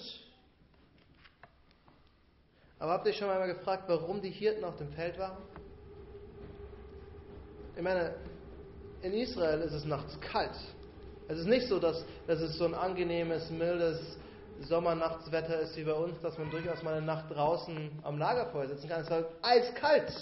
Aber 2.79 2.91
habt 2.91 3.07
ihr 3.07 3.13
schon 3.13 3.29
einmal 3.29 3.47
gefragt, 3.47 3.85
warum 3.87 4.21
die 4.21 4.29
Hirten 4.29 4.65
auf 4.65 4.75
dem 4.75 4.91
Feld 4.91 5.17
waren? 5.17 5.37
Ich 7.75 7.81
meine, 7.81 8.13
in 9.01 9.13
Israel 9.13 9.61
ist 9.61 9.73
es 9.73 9.85
nachts 9.85 10.19
kalt. 10.21 10.55
Es 11.27 11.39
ist 11.39 11.47
nicht 11.47 11.67
so, 11.67 11.79
dass, 11.79 12.05
dass 12.27 12.39
es 12.39 12.57
so 12.57 12.65
ein 12.65 12.75
angenehmes, 12.75 13.49
mildes 13.49 14.17
Sommernachtswetter 14.61 15.59
ist 15.59 15.75
wie 15.75 15.83
bei 15.83 15.93
uns, 15.93 16.19
dass 16.21 16.37
man 16.37 16.51
durchaus 16.51 16.83
mal 16.83 16.93
eine 16.93 17.05
Nacht 17.05 17.31
draußen 17.31 17.99
am 18.03 18.17
Lagerfeuer 18.17 18.67
sitzen 18.67 18.89
kann. 18.89 19.01
Es 19.01 19.09
war 19.09 19.23
eiskalt. 19.41 20.13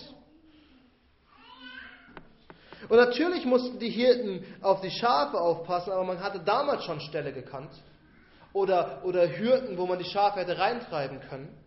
Und 2.87 2.97
natürlich 2.97 3.45
mussten 3.45 3.79
die 3.79 3.89
Hirten 3.89 4.45
auf 4.61 4.81
die 4.81 4.89
Schafe 4.89 5.39
aufpassen, 5.39 5.91
aber 5.91 6.03
man 6.03 6.19
hatte 6.19 6.39
damals 6.39 6.83
schon 6.85 6.99
Ställe 7.01 7.33
gekannt. 7.33 7.71
Oder, 8.53 9.01
oder 9.03 9.29
Hürden, 9.37 9.77
wo 9.77 9.85
man 9.85 9.99
die 9.99 10.05
Schafe 10.05 10.39
hätte 10.39 10.57
reintreiben 10.57 11.19
können. 11.29 11.57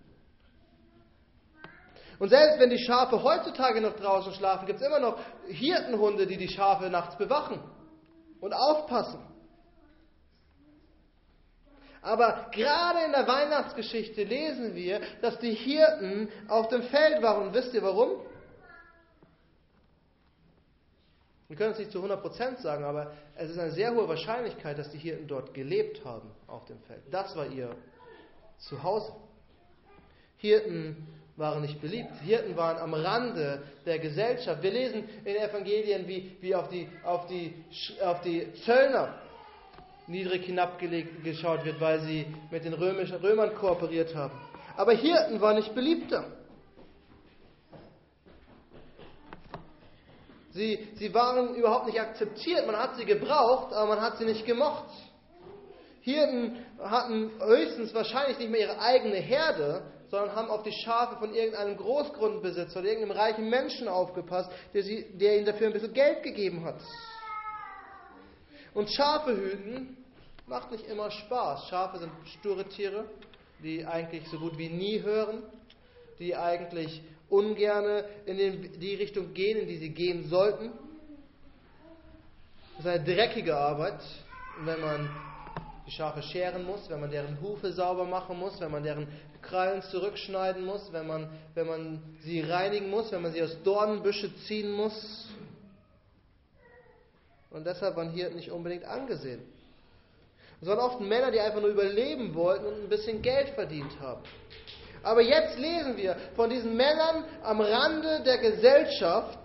Und 2.19 2.29
selbst 2.29 2.59
wenn 2.59 2.71
die 2.71 2.79
Schafe 2.79 3.23
heutzutage 3.23 3.81
noch 3.81 3.97
draußen 3.97 4.33
schlafen, 4.35 4.67
gibt 4.67 4.81
es 4.81 4.87
immer 4.87 5.01
noch 5.01 5.19
Hirtenhunde, 5.49 6.27
die 6.27 6.37
die 6.37 6.49
Schafe 6.49 6.91
nachts 6.91 7.17
bewachen 7.17 7.61
und 8.41 8.53
aufpassen. 8.53 9.21
Aber 12.03 12.51
gerade 12.53 13.07
in 13.07 13.13
der 13.13 13.27
Weihnachtsgeschichte 13.27 14.25
lesen 14.25 14.75
wir, 14.75 15.01
dass 15.23 15.39
die 15.39 15.55
Hirten 15.55 16.29
auf 16.49 16.69
dem 16.69 16.83
Feld 16.83 17.23
waren. 17.23 17.55
Wisst 17.55 17.73
ihr 17.73 17.83
warum? 17.83 18.21
Wir 21.49 21.57
können 21.57 21.73
es 21.73 21.79
nicht 21.79 21.93
zu 21.93 22.05
100% 22.05 22.61
sagen, 22.61 22.85
aber 22.85 23.13
es 23.37 23.51
ist 23.51 23.59
eine 23.59 23.71
sehr 23.71 23.95
hohe 23.95 24.09
Wahrscheinlichkeit, 24.09 24.79
dass 24.79 24.91
die 24.91 24.99
Hirten 24.99 25.27
dort 25.27 25.55
gelebt 25.55 26.05
haben 26.05 26.31
auf 26.47 26.65
dem 26.67 26.79
Feld. 26.81 27.03
Das 27.11 27.35
war 27.37 27.47
ihr 27.47 27.75
Zuhause. 28.59 29.13
Hirten 30.37 31.07
waren 31.37 31.63
nicht 31.63 31.81
beliebt. 31.81 32.13
Hirten 32.23 32.57
waren 32.57 32.79
am 32.79 32.95
Rande 32.95 33.63
der 33.85 33.99
Gesellschaft. 33.99 34.63
Wir 34.63 34.71
lesen 34.71 35.09
in 35.25 35.37
Evangelien, 35.37 36.07
wie, 36.07 36.37
wie 36.41 36.55
auf, 36.55 36.69
die, 36.69 36.89
auf, 37.05 37.27
die, 37.27 37.55
auf 38.03 38.21
die 38.21 38.53
Zöllner 38.65 39.15
niedrig 40.07 40.45
hinabgeschaut 40.45 41.65
wird, 41.65 41.81
weil 41.81 42.01
sie 42.01 42.27
mit 42.51 42.65
den 42.65 42.75
Römischen, 42.75 43.17
Römern 43.17 43.55
kooperiert 43.55 44.15
haben. 44.15 44.33
Aber 44.77 44.93
Hirten 44.93 45.41
waren 45.41 45.57
nicht 45.57 45.75
beliebter. 45.75 46.25
Sie, 50.51 50.87
sie 50.95 51.13
waren 51.13 51.57
überhaupt 51.57 51.87
nicht 51.87 52.01
akzeptiert. 52.01 52.65
Man 52.67 52.77
hat 52.77 52.97
sie 52.97 53.05
gebraucht, 53.05 53.73
aber 53.73 53.89
man 53.97 54.01
hat 54.01 54.19
sie 54.19 54.25
nicht 54.25 54.47
gemocht. 54.47 54.85
Hirten 56.01 56.59
hatten 56.81 57.31
höchstens 57.41 57.93
wahrscheinlich 57.93 58.39
nicht 58.39 58.51
mehr 58.51 58.61
ihre 58.61 58.79
eigene 58.79 59.17
Herde, 59.17 59.83
sondern 60.15 60.37
haben 60.37 60.49
auf 60.49 60.63
die 60.63 60.73
Schafe 60.73 61.17
von 61.17 61.35
irgendeinem 61.35 61.77
Großgrundbesitzer 61.77 62.79
oder 62.79 62.89
irgendeinem 62.89 63.19
reichen 63.19 63.51
Menschen 63.51 63.89
aufgepasst, 63.89 64.49
der, 64.73 64.85
sie, 64.85 65.07
der 65.19 65.37
ihnen 65.39 65.47
dafür 65.47 65.67
ein 65.67 65.73
bisschen 65.73 65.93
Geld 65.93 66.23
gegeben 66.23 66.65
hat. 66.65 66.81
Und 68.75 68.89
Schafe 68.93 69.37
hüten 69.37 69.97
macht 70.47 70.71
nicht 70.71 70.87
immer 70.87 71.11
Spaß. 71.11 71.69
Schafe 71.69 71.99
sind 71.99 72.13
sture 72.39 72.65
Tiere, 72.69 73.07
die 73.61 73.85
eigentlich 73.85 74.29
so 74.29 74.39
gut 74.39 74.57
wie 74.57 74.69
nie 74.69 75.03
hören, 75.03 75.43
die 76.21 76.37
eigentlich 76.37 77.03
ungerne 77.29 78.05
in 78.27 78.79
die 78.79 78.95
Richtung 78.95 79.35
gehen, 79.35 79.59
in 79.59 79.67
die 79.67 79.79
sie 79.79 79.91
gehen 79.91 80.29
sollten. 80.29 80.71
Das 82.77 82.87
ist 82.87 82.87
eine 82.87 83.05
dreckige 83.05 83.57
Arbeit, 83.57 84.01
wenn 84.65 84.81
man 84.81 85.11
die 85.87 85.91
Schafe 85.91 86.23
scheren 86.23 86.65
muss, 86.65 86.89
wenn 86.89 87.01
man 87.01 87.11
deren 87.11 87.41
Hufe 87.41 87.73
sauber 87.73 88.05
machen 88.05 88.39
muss, 88.39 88.59
wenn 88.61 88.71
man 88.71 88.83
deren 88.83 89.07
Krallen 89.43 89.83
zurückschneiden 89.83 90.65
muss, 90.65 90.93
wenn 90.93 91.07
man, 91.07 91.29
wenn 91.55 91.67
man 91.67 92.03
sie 92.21 92.41
reinigen 92.41 92.89
muss, 92.89 93.13
wenn 93.13 93.23
man 93.23 93.33
sie 93.33 93.43
aus 93.43 93.57
Dornenbüsche 93.63 94.35
ziehen 94.47 94.73
muss. 94.73 95.29
Und 97.51 97.67
deshalb 97.67 97.97
waren 97.97 98.11
Hirten 98.11 98.37
nicht 98.37 98.51
unbedingt 98.51 98.85
angesehen. 98.85 99.43
Es 100.61 100.69
waren 100.69 100.79
oft 100.79 101.01
Männer, 101.01 101.31
die 101.31 101.41
einfach 101.41 101.61
nur 101.61 101.71
überleben 101.71 102.35
wollten 102.35 102.65
und 102.65 102.75
ein 102.85 102.89
bisschen 102.89 103.21
Geld 103.21 103.51
verdient 103.51 104.01
haben. 104.01 104.23
Aber 105.03 105.21
jetzt 105.21 105.59
lesen 105.59 105.99
wir 105.99 106.17
von 106.35 106.49
diesen 106.49 106.75
Männern 106.75 107.25
am 107.43 107.61
Rande 107.61 108.23
der 108.25 108.39
Gesellschaft 108.39 109.39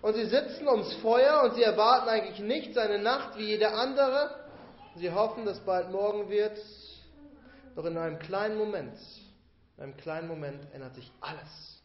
und 0.00 0.14
sie 0.14 0.24
sitzen 0.24 0.66
ums 0.66 0.92
Feuer 0.94 1.44
und 1.44 1.54
sie 1.54 1.62
erwarten 1.62 2.08
eigentlich 2.08 2.40
nicht 2.40 2.74
seine 2.74 2.98
Nacht 2.98 3.38
wie 3.38 3.44
jeder 3.44 3.74
andere. 3.74 4.41
Sie 4.96 5.10
hoffen, 5.10 5.44
dass 5.44 5.60
bald 5.60 5.90
morgen 5.90 6.28
wird. 6.28 6.58
Doch 7.74 7.84
in 7.84 7.96
einem 7.96 8.18
kleinen 8.18 8.58
Moment, 8.58 8.96
in 9.76 9.84
einem 9.84 9.96
kleinen 9.96 10.28
Moment 10.28 10.60
ändert 10.74 10.94
sich 10.94 11.10
alles. 11.20 11.80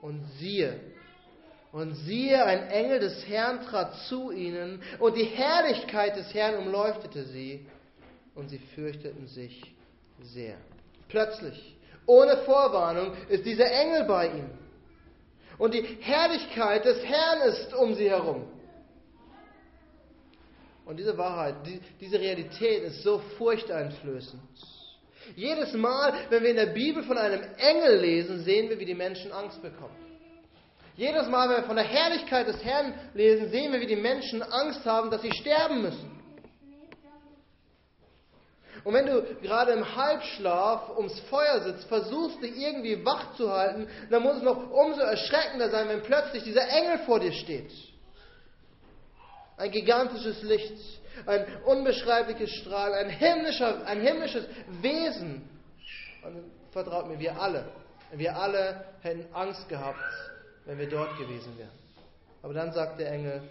Und 0.00 0.24
siehe, 0.38 0.80
und 1.72 1.94
siehe, 1.94 2.42
ein 2.44 2.68
Engel 2.68 3.00
des 3.00 3.28
Herrn 3.28 3.62
trat 3.62 3.94
zu 4.08 4.30
ihnen, 4.30 4.82
und 4.98 5.16
die 5.16 5.24
Herrlichkeit 5.24 6.16
des 6.16 6.32
Herrn 6.32 6.66
umleuchtete 6.66 7.24
sie, 7.26 7.66
und 8.34 8.48
sie 8.48 8.58
fürchteten 8.74 9.26
sich 9.26 9.62
sehr. 10.22 10.56
Plötzlich, 11.08 11.76
ohne 12.06 12.38
Vorwarnung, 12.38 13.14
ist 13.28 13.44
dieser 13.44 13.70
Engel 13.70 14.04
bei 14.04 14.28
ihnen. 14.28 14.58
Und 15.58 15.74
die 15.74 15.82
Herrlichkeit 16.00 16.86
des 16.86 17.04
Herrn 17.04 17.42
ist 17.42 17.74
um 17.74 17.94
sie 17.94 18.08
herum. 18.08 18.46
Und 20.84 20.96
diese 20.96 21.16
Wahrheit, 21.16 21.56
die, 21.66 21.80
diese 22.00 22.18
Realität 22.18 22.82
ist 22.84 23.02
so 23.02 23.18
furchteinflößend. 23.38 24.42
Jedes 25.36 25.72
Mal, 25.74 26.14
wenn 26.30 26.42
wir 26.42 26.50
in 26.50 26.56
der 26.56 26.66
Bibel 26.66 27.02
von 27.02 27.18
einem 27.18 27.42
Engel 27.58 28.00
lesen, 28.00 28.42
sehen 28.42 28.68
wir, 28.70 28.78
wie 28.78 28.84
die 28.84 28.94
Menschen 28.94 29.32
Angst 29.32 29.62
bekommen. 29.62 29.96
Jedes 30.96 31.28
Mal, 31.28 31.48
wenn 31.48 31.56
wir 31.58 31.64
von 31.64 31.76
der 31.76 31.84
Herrlichkeit 31.84 32.48
des 32.48 32.62
Herrn 32.64 32.94
lesen, 33.14 33.50
sehen 33.50 33.72
wir, 33.72 33.80
wie 33.80 33.86
die 33.86 33.96
Menschen 33.96 34.42
Angst 34.42 34.84
haben, 34.84 35.10
dass 35.10 35.22
sie 35.22 35.32
sterben 35.32 35.82
müssen. 35.82 36.20
Und 38.84 38.94
wenn 38.94 39.06
du 39.06 39.22
gerade 39.42 39.72
im 39.72 39.96
Halbschlaf 39.96 40.96
ums 40.96 41.18
Feuer 41.28 41.60
sitzt, 41.60 41.84
versuchst 41.84 42.42
dich 42.42 42.56
irgendwie 42.56 43.04
wach 43.04 43.34
zu 43.36 43.50
halten, 43.52 43.88
dann 44.10 44.22
muss 44.22 44.36
es 44.36 44.42
noch 44.42 44.70
umso 44.70 45.00
erschreckender 45.00 45.70
sein, 45.70 45.88
wenn 45.88 46.02
plötzlich 46.02 46.44
dieser 46.44 46.66
Engel 46.68 46.98
vor 47.00 47.20
dir 47.20 47.32
steht. 47.32 47.70
Ein 49.60 49.72
gigantisches 49.72 50.42
Licht, 50.42 50.72
ein 51.26 51.44
unbeschreibliches 51.66 52.50
Strahl, 52.50 52.94
ein, 52.94 53.10
himmlischer, 53.10 53.86
ein 53.86 54.00
himmlisches 54.00 54.46
Wesen. 54.80 55.46
Und 56.24 56.50
vertraut 56.70 57.06
mir, 57.08 57.18
wir 57.18 57.38
alle, 57.38 57.66
wir 58.12 58.34
alle 58.34 58.86
hätten 59.02 59.26
Angst 59.34 59.68
gehabt, 59.68 59.98
wenn 60.64 60.78
wir 60.78 60.88
dort 60.88 61.14
gewesen 61.18 61.58
wären. 61.58 61.68
Aber 62.42 62.54
dann 62.54 62.72
sagt 62.72 63.00
der 63.00 63.12
Engel, 63.12 63.42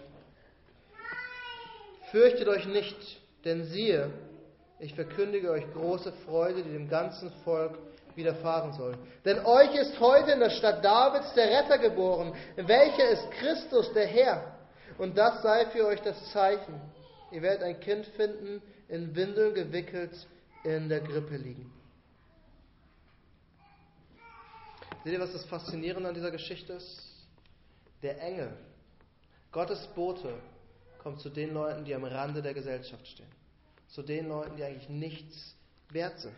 fürchtet 2.10 2.48
euch 2.48 2.66
nicht, 2.66 2.96
denn 3.44 3.66
siehe, 3.66 4.10
ich 4.80 4.92
verkündige 4.96 5.52
euch 5.52 5.72
große 5.74 6.12
Freude, 6.26 6.64
die 6.64 6.72
dem 6.72 6.88
ganzen 6.88 7.30
Volk 7.44 7.78
widerfahren 8.16 8.72
soll. 8.72 8.98
Denn 9.24 9.46
euch 9.46 9.72
ist 9.76 10.00
heute 10.00 10.32
in 10.32 10.40
der 10.40 10.50
Stadt 10.50 10.84
Davids 10.84 11.32
der 11.34 11.46
Retter 11.46 11.78
geboren, 11.78 12.34
welcher 12.56 13.10
ist 13.10 13.30
Christus, 13.30 13.92
der 13.92 14.08
Herr. 14.08 14.59
Und 14.98 15.16
das 15.16 15.42
sei 15.42 15.66
für 15.66 15.86
euch 15.86 16.00
das 16.00 16.32
Zeichen. 16.32 16.80
Ihr 17.30 17.42
werdet 17.42 17.62
ein 17.62 17.80
Kind 17.80 18.06
finden, 18.06 18.62
in 18.88 19.14
Windeln 19.14 19.54
gewickelt, 19.54 20.26
in 20.64 20.88
der 20.88 21.00
Grippe 21.00 21.36
liegen. 21.36 21.72
Seht 25.04 25.14
ihr, 25.14 25.20
was 25.20 25.32
das 25.32 25.44
Faszinierende 25.44 26.08
an 26.08 26.14
dieser 26.14 26.30
Geschichte 26.30 26.74
ist? 26.74 27.00
Der 28.02 28.20
Engel, 28.20 28.52
Gottes 29.52 29.86
Bote, 29.94 30.34
kommt 30.98 31.20
zu 31.20 31.30
den 31.30 31.54
Leuten, 31.54 31.84
die 31.84 31.94
am 31.94 32.04
Rande 32.04 32.42
der 32.42 32.52
Gesellschaft 32.52 33.06
stehen. 33.06 33.30
Zu 33.88 34.02
den 34.02 34.28
Leuten, 34.28 34.56
die 34.56 34.64
eigentlich 34.64 34.88
nichts 34.88 35.54
wert 35.90 36.18
sind. 36.18 36.34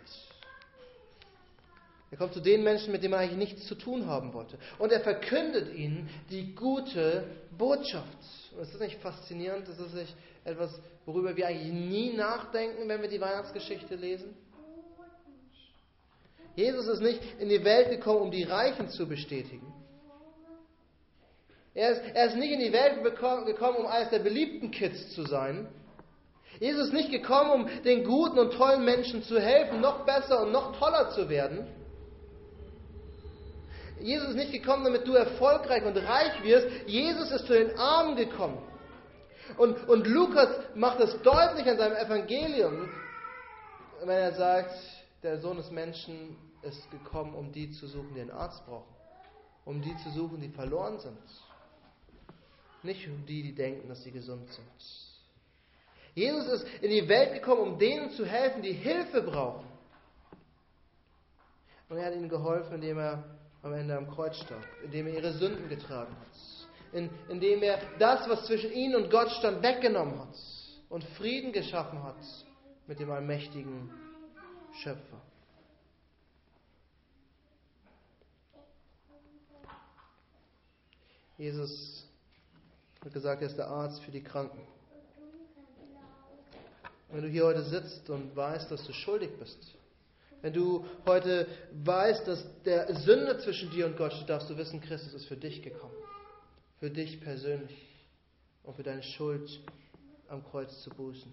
Er 2.12 2.18
kommt 2.18 2.34
zu 2.34 2.40
den 2.40 2.62
Menschen, 2.62 2.92
mit 2.92 3.02
denen 3.02 3.12
man 3.12 3.20
eigentlich 3.20 3.38
nichts 3.38 3.66
zu 3.66 3.74
tun 3.74 4.06
haben 4.06 4.34
wollte. 4.34 4.58
Und 4.78 4.92
er 4.92 5.00
verkündet 5.00 5.74
ihnen 5.74 6.10
die 6.30 6.54
gute 6.54 7.24
Botschaft. 7.56 8.18
Und 8.54 8.60
ist 8.60 8.74
das 8.74 8.82
nicht 8.82 9.00
faszinierend? 9.00 9.66
Ist 9.66 9.80
das 9.80 9.94
nicht 9.94 10.14
etwas, 10.44 10.78
worüber 11.06 11.34
wir 11.34 11.46
eigentlich 11.46 11.72
nie 11.72 12.12
nachdenken, 12.12 12.86
wenn 12.86 13.00
wir 13.00 13.08
die 13.08 13.20
Weihnachtsgeschichte 13.20 13.94
lesen? 13.94 14.36
Jesus 16.54 16.86
ist 16.86 17.00
nicht 17.00 17.22
in 17.38 17.48
die 17.48 17.64
Welt 17.64 17.88
gekommen, 17.88 18.20
um 18.20 18.30
die 18.30 18.44
Reichen 18.44 18.90
zu 18.90 19.08
bestätigen. 19.08 19.72
Er 21.72 21.92
ist, 21.92 22.02
er 22.14 22.26
ist 22.26 22.36
nicht 22.36 22.52
in 22.52 22.60
die 22.60 22.74
Welt 22.74 23.02
gekommen, 23.02 23.76
um 23.78 23.86
eines 23.86 24.10
der 24.10 24.18
beliebten 24.18 24.70
Kids 24.70 25.14
zu 25.14 25.22
sein. 25.22 25.66
Jesus 26.60 26.88
ist 26.88 26.92
nicht 26.92 27.10
gekommen, 27.10 27.50
um 27.50 27.82
den 27.84 28.04
guten 28.04 28.38
und 28.38 28.52
tollen 28.52 28.84
Menschen 28.84 29.22
zu 29.22 29.40
helfen, 29.40 29.80
noch 29.80 30.04
besser 30.04 30.42
und 30.42 30.52
noch 30.52 30.78
toller 30.78 31.08
zu 31.12 31.30
werden. 31.30 31.66
Jesus 34.00 34.30
ist 34.30 34.36
nicht 34.36 34.52
gekommen, 34.52 34.84
damit 34.84 35.06
du 35.06 35.14
erfolgreich 35.14 35.84
und 35.84 35.96
reich 35.96 36.42
wirst. 36.42 36.66
Jesus 36.86 37.30
ist 37.30 37.46
zu 37.46 37.52
den 37.52 37.76
Armen 37.78 38.16
gekommen. 38.16 38.58
Und, 39.56 39.88
und 39.88 40.06
Lukas 40.06 40.48
macht 40.74 41.00
es 41.00 41.20
deutlich 41.22 41.66
in 41.66 41.76
seinem 41.76 41.96
Evangelium, 41.96 42.88
wenn 44.00 44.16
er 44.16 44.32
sagt, 44.32 44.74
der 45.22 45.38
Sohn 45.40 45.56
des 45.56 45.70
Menschen 45.70 46.36
ist 46.62 46.90
gekommen, 46.90 47.34
um 47.34 47.52
die 47.52 47.70
zu 47.70 47.86
suchen, 47.86 48.14
die 48.14 48.20
einen 48.20 48.30
Arzt 48.30 48.64
brauchen. 48.66 48.92
Um 49.64 49.80
die 49.80 49.96
zu 49.98 50.10
suchen, 50.10 50.40
die 50.40 50.48
verloren 50.48 50.98
sind. 50.98 51.18
Nicht 52.82 53.06
um 53.06 53.24
die, 53.26 53.42
die 53.42 53.54
denken, 53.54 53.88
dass 53.88 54.02
sie 54.02 54.10
gesund 54.10 54.48
sind. 54.48 54.66
Jesus 56.14 56.46
ist 56.48 56.66
in 56.82 56.90
die 56.90 57.08
Welt 57.08 57.32
gekommen, 57.34 57.60
um 57.62 57.78
denen 57.78 58.10
zu 58.10 58.26
helfen, 58.26 58.62
die 58.62 58.72
Hilfe 58.72 59.22
brauchen. 59.22 59.66
Und 61.88 61.98
er 61.98 62.06
hat 62.06 62.14
ihnen 62.14 62.28
geholfen, 62.28 62.74
indem 62.74 62.98
er 62.98 63.31
am 63.62 63.72
Ende 63.72 63.96
am 63.96 64.10
Kreuz 64.10 64.36
starb, 64.36 64.66
indem 64.84 65.06
er 65.06 65.14
ihre 65.14 65.32
Sünden 65.32 65.68
getragen 65.68 66.14
hat, 66.20 66.68
in, 66.92 67.08
indem 67.28 67.62
er 67.62 67.78
das, 67.98 68.28
was 68.28 68.46
zwischen 68.46 68.72
ihnen 68.72 68.96
und 68.96 69.10
Gott 69.10 69.30
stand, 69.30 69.62
weggenommen 69.62 70.18
hat 70.18 70.36
und 70.88 71.04
Frieden 71.16 71.52
geschaffen 71.52 72.02
hat 72.02 72.16
mit 72.86 72.98
dem 72.98 73.10
allmächtigen 73.10 73.90
Schöpfer. 74.82 75.20
Jesus 81.38 82.06
hat 83.04 83.12
gesagt, 83.12 83.42
er 83.42 83.48
ist 83.48 83.56
der 83.56 83.68
Arzt 83.68 84.00
für 84.02 84.10
die 84.10 84.22
Kranken. 84.22 84.60
Wenn 87.10 87.22
du 87.22 87.28
hier 87.28 87.44
heute 87.44 87.62
sitzt 87.62 88.08
und 88.10 88.34
weißt, 88.36 88.70
dass 88.70 88.86
du 88.86 88.92
schuldig 88.92 89.30
bist, 89.38 89.74
wenn 90.42 90.52
du 90.52 90.84
heute 91.06 91.46
weißt, 91.84 92.26
dass 92.26 92.44
der 92.64 92.92
Sünde 92.96 93.38
zwischen 93.38 93.70
dir 93.70 93.86
und 93.86 93.96
Gott 93.96 94.12
steht, 94.12 94.28
darfst 94.28 94.50
du 94.50 94.56
wissen, 94.58 94.80
Christus 94.80 95.14
ist 95.14 95.26
für 95.26 95.36
dich 95.36 95.62
gekommen. 95.62 95.94
Für 96.80 96.90
dich 96.90 97.20
persönlich. 97.20 97.78
Und 98.64 98.74
für 98.74 98.82
deine 98.82 99.02
Schuld 99.02 99.48
am 100.28 100.44
Kreuz 100.44 100.82
zu 100.82 100.90
bußen. 100.90 101.32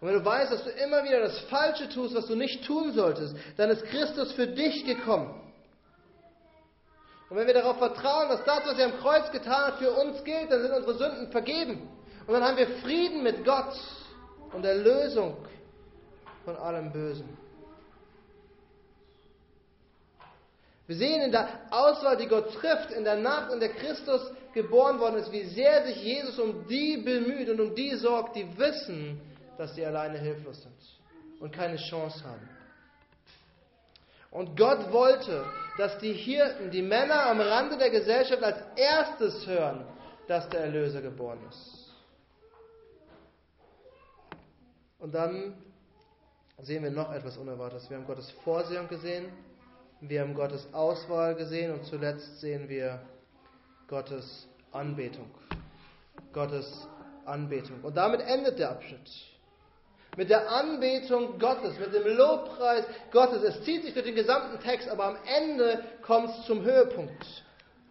Und 0.00 0.08
wenn 0.08 0.14
du 0.14 0.24
weißt, 0.24 0.52
dass 0.52 0.64
du 0.64 0.70
immer 0.70 1.02
wieder 1.02 1.20
das 1.20 1.38
Falsche 1.50 1.88
tust, 1.88 2.14
was 2.14 2.26
du 2.26 2.34
nicht 2.34 2.64
tun 2.64 2.92
solltest, 2.92 3.34
dann 3.56 3.70
ist 3.70 3.84
Christus 3.86 4.32
für 4.32 4.46
dich 4.46 4.84
gekommen. 4.84 5.34
Und 7.30 7.36
wenn 7.36 7.46
wir 7.46 7.54
darauf 7.54 7.78
vertrauen, 7.78 8.28
dass 8.28 8.44
das, 8.44 8.66
was 8.66 8.78
er 8.78 8.86
am 8.86 8.98
Kreuz 8.98 9.30
getan 9.32 9.66
hat, 9.66 9.78
für 9.78 9.90
uns 9.90 10.22
gilt, 10.24 10.50
dann 10.50 10.62
sind 10.62 10.72
unsere 10.72 10.96
Sünden 10.96 11.30
vergeben. 11.30 11.88
Und 12.26 12.34
dann 12.34 12.44
haben 12.44 12.56
wir 12.56 12.68
Frieden 12.82 13.22
mit 13.22 13.44
Gott 13.44 13.74
und 14.52 14.64
Erlösung 14.64 15.36
von 16.44 16.56
allem 16.56 16.92
Bösen. 16.92 17.47
Wir 20.88 20.96
sehen 20.96 21.20
in 21.20 21.30
der 21.30 21.48
Auswahl, 21.70 22.16
die 22.16 22.26
Gott 22.26 22.50
trifft, 22.54 22.92
in 22.92 23.04
der 23.04 23.16
Nacht, 23.16 23.52
in 23.52 23.60
der 23.60 23.74
Christus 23.74 24.22
geboren 24.54 24.98
worden 24.98 25.16
ist, 25.16 25.30
wie 25.30 25.44
sehr 25.44 25.84
sich 25.84 26.02
Jesus 26.02 26.38
um 26.38 26.66
die 26.66 26.96
bemüht 26.96 27.50
und 27.50 27.60
um 27.60 27.74
die 27.74 27.94
sorgt, 27.96 28.34
die 28.36 28.56
wissen, 28.56 29.20
dass 29.58 29.74
sie 29.74 29.84
alleine 29.84 30.18
hilflos 30.18 30.62
sind 30.62 30.72
und 31.40 31.52
keine 31.52 31.76
Chance 31.76 32.24
haben. 32.24 32.48
Und 34.30 34.56
Gott 34.56 34.90
wollte, 34.90 35.44
dass 35.76 35.98
die 35.98 36.14
Hirten, 36.14 36.70
die 36.70 36.82
Männer 36.82 37.26
am 37.26 37.40
Rande 37.40 37.76
der 37.76 37.90
Gesellschaft 37.90 38.42
als 38.42 38.58
erstes 38.76 39.46
hören, 39.46 39.84
dass 40.26 40.48
der 40.48 40.60
Erlöser 40.60 41.02
geboren 41.02 41.40
ist. 41.50 41.94
Und 44.98 45.14
dann 45.14 45.54
sehen 46.62 46.82
wir 46.82 46.90
noch 46.90 47.12
etwas 47.12 47.36
Unerwartetes. 47.36 47.90
Wir 47.90 47.98
haben 47.98 48.06
Gottes 48.06 48.30
Vorsehung 48.42 48.88
gesehen, 48.88 49.30
wir 50.00 50.20
haben 50.20 50.34
Gottes 50.34 50.72
Auswahl 50.72 51.34
gesehen 51.34 51.72
und 51.72 51.84
zuletzt 51.84 52.40
sehen 52.40 52.68
wir 52.68 53.00
Gottes 53.88 54.46
Anbetung. 54.70 55.30
Gottes 56.32 56.86
Anbetung. 57.24 57.80
Und 57.82 57.96
damit 57.96 58.20
endet 58.20 58.58
der 58.58 58.70
Abschnitt. 58.70 59.10
Mit 60.16 60.30
der 60.30 60.50
Anbetung 60.50 61.38
Gottes, 61.38 61.78
mit 61.78 61.92
dem 61.94 62.16
Lobpreis 62.16 62.84
Gottes. 63.10 63.42
Es 63.42 63.62
zieht 63.64 63.84
sich 63.84 63.94
durch 63.94 64.06
den 64.06 64.14
gesamten 64.14 64.60
Text, 64.60 64.88
aber 64.88 65.04
am 65.04 65.16
Ende 65.24 65.82
kommt 66.02 66.30
es 66.30 66.46
zum 66.46 66.62
Höhepunkt. 66.62 67.24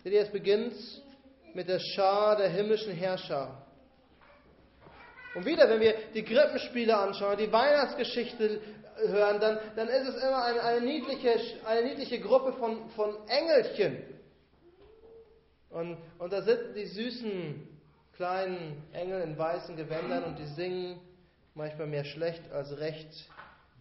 Seht 0.04 0.14
ihr, 0.14 0.22
es 0.22 0.32
beginnt 0.32 0.76
mit 1.54 1.68
der 1.68 1.80
Schar 1.80 2.36
der 2.36 2.50
himmlischen 2.50 2.94
Herrscher. 2.94 3.66
Und 5.36 5.46
wieder, 5.46 5.70
wenn 5.70 5.80
wir 5.80 5.94
die 6.14 6.24
Krippenspiele 6.24 6.98
anschauen, 6.98 7.38
die 7.38 7.52
Weihnachtsgeschichte 7.52 8.60
hören, 8.98 9.40
dann, 9.40 9.60
dann 9.76 9.88
ist 9.88 10.08
es 10.08 10.16
immer 10.16 10.44
eine, 10.44 10.62
eine, 10.62 10.82
niedliche, 10.82 11.40
eine 11.66 11.88
niedliche 11.88 12.20
Gruppe 12.20 12.54
von, 12.54 12.90
von 12.92 13.16
Engelchen. 13.28 14.04
Und, 15.70 15.98
und 16.18 16.34
da 16.34 16.42
sitzen 16.42 16.74
die 16.74 16.86
süßen 16.86 17.68
kleinen 18.16 18.84
Engel 18.94 19.22
in 19.22 19.38
weißen 19.38 19.76
Gewändern 19.76 20.24
und 20.24 20.40
die 20.40 20.48
singen 20.48 21.00
manchmal 21.54 21.88
mehr 21.88 22.06
schlecht 22.06 22.52
als 22.52 22.78
recht 22.78 23.30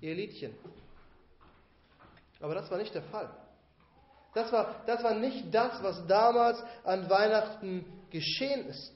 ihr 0.01 0.15
Liedchen. 0.15 0.55
Aber 2.41 2.55
das 2.55 2.71
war 2.71 2.79
nicht 2.79 2.95
der 2.95 3.03
Fall. 3.03 3.31
Das 4.35 4.53
war, 4.53 4.83
das 4.87 5.03
war 5.03 5.15
nicht 5.15 5.55
das, 5.55 5.83
was 5.83 6.07
damals 6.07 6.63
an 6.85 7.09
Weihnachten 7.09 7.87
geschehen 8.11 8.67
ist. 8.69 8.93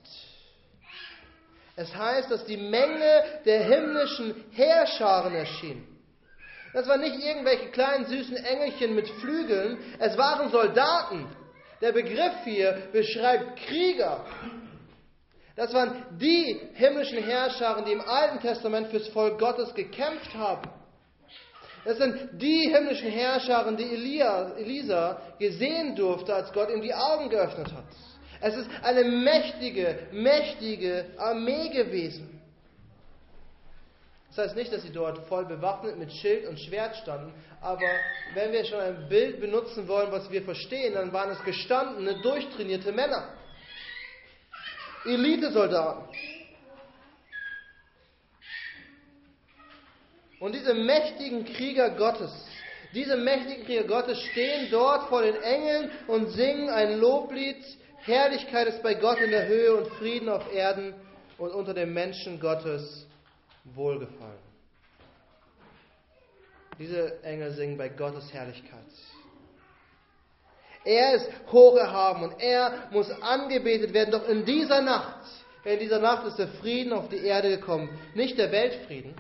Es 1.77 1.95
heißt, 1.95 2.31
dass 2.31 2.45
die 2.45 2.59
Menge 2.59 3.41
der 3.47 3.65
himmlischen 3.65 4.45
Heerscharen 4.51 5.35
erschien. 5.35 5.90
Das 6.73 6.87
waren 6.87 7.01
nicht 7.01 7.25
irgendwelche 7.25 7.71
kleinen 7.71 8.07
süßen 8.07 8.37
Engelchen 8.37 8.95
mit 8.95 9.09
Flügeln, 9.09 9.79
es 9.99 10.17
waren 10.17 10.51
Soldaten. 10.51 11.27
Der 11.81 11.93
Begriff 11.93 12.45
hier 12.45 12.89
beschreibt 12.93 13.57
Krieger. 13.61 14.25
Das 15.57 15.73
waren 15.75 16.05
die 16.19 16.61
himmlischen 16.75 17.23
Herrscharen, 17.23 17.85
die 17.85 17.93
im 17.93 18.01
Alten 18.01 18.41
Testament 18.41 18.89
fürs 18.89 19.09
Volk 19.09 19.39
Gottes 19.39 19.75
gekämpft 19.75 20.35
haben. 20.35 20.71
Das 21.85 21.97
sind 21.97 22.31
die 22.41 22.71
himmlischen 22.71 23.11
Herrscharen, 23.11 23.77
die 23.77 23.85
Elia, 23.85 24.53
Elisa 24.57 25.21
gesehen 25.39 25.97
durfte, 25.97 26.35
als 26.35 26.53
Gott 26.53 26.71
ihm 26.71 26.83
die 26.83 26.95
Augen 26.95 27.31
geöffnet 27.31 27.73
hat. 27.73 27.85
Es 28.43 28.57
ist 28.57 28.71
eine 28.83 29.05
mächtige, 29.05 30.07
mächtige 30.13 31.07
Armee 31.19 31.69
gewesen. 31.71 32.40
Das 34.31 34.47
heißt 34.47 34.57
nicht, 34.57 34.73
dass 34.73 34.83
sie 34.83 34.93
dort 34.93 35.19
voll 35.27 35.45
bewaffnet 35.45 35.99
mit 35.99 36.13
Schild 36.13 36.47
und 36.47 36.59
Schwert 36.59 36.97
standen, 36.97 37.33
aber 37.61 37.89
wenn 38.35 38.53
wir 38.53 38.65
schon 38.65 38.79
ein 38.79 39.09
Bild 39.09 39.41
benutzen 39.41 39.89
wollen, 39.89 40.13
was 40.13 40.31
wir 40.31 40.43
verstehen, 40.43 40.95
dann 40.95 41.13
waren 41.13 41.31
es 41.31 41.45
gestandene, 41.45 42.21
durchtrainierte 42.23 42.93
Männer. 42.93 43.35
Elitesoldaten. 45.05 46.05
Und 50.39 50.55
diese 50.55 50.75
mächtigen 50.75 51.45
Krieger 51.45 51.91
Gottes, 51.91 52.31
diese 52.95 53.17
mächtigen 53.17 53.65
Krieger 53.65 53.85
Gottes 53.85 54.21
stehen 54.31 54.69
dort 54.71 55.09
vor 55.09 55.23
den 55.23 55.37
Engeln 55.43 55.91
und 56.07 56.31
singen 56.31 56.71
ein 56.71 56.99
Loblied. 57.01 57.63
Herrlichkeit 58.05 58.69
ist 58.69 58.83
bei 58.83 58.95
Gott 58.95 59.19
in 59.21 59.31
der 59.33 59.47
Höhe 59.47 59.75
und 59.75 59.89
Frieden 59.95 60.29
auf 60.29 60.53
Erden 60.53 60.95
und 61.37 61.51
unter 61.51 61.75
den 61.75 61.93
Menschen 61.93 62.41
Gottes 62.41 63.10
Wohlgefallen. 63.65 64.51
Diese 66.79 67.23
Engel 67.23 67.53
singen 67.53 67.77
bei 67.77 67.89
Gottes 67.89 68.33
Herrlichkeit. 68.33 68.85
Er 70.85 71.15
ist 71.15 71.31
hoch 71.53 71.77
erhaben 71.77 72.23
und 72.23 72.41
er 72.41 72.89
muss 72.91 73.11
angebetet 73.11 73.93
werden. 73.93 74.13
Doch 74.13 74.27
in 74.27 74.47
dieser 74.47 74.81
Nacht, 74.81 75.27
in 75.65 75.79
dieser 75.79 75.99
Nacht 75.99 76.27
ist 76.27 76.39
der 76.39 76.49
Frieden 76.49 76.95
auf 76.95 77.11
die 77.11 77.19
Erde 77.19 77.51
gekommen. 77.51 77.91
Nicht 78.15 78.39
der 78.39 78.51
Weltfrieden, 78.51 79.15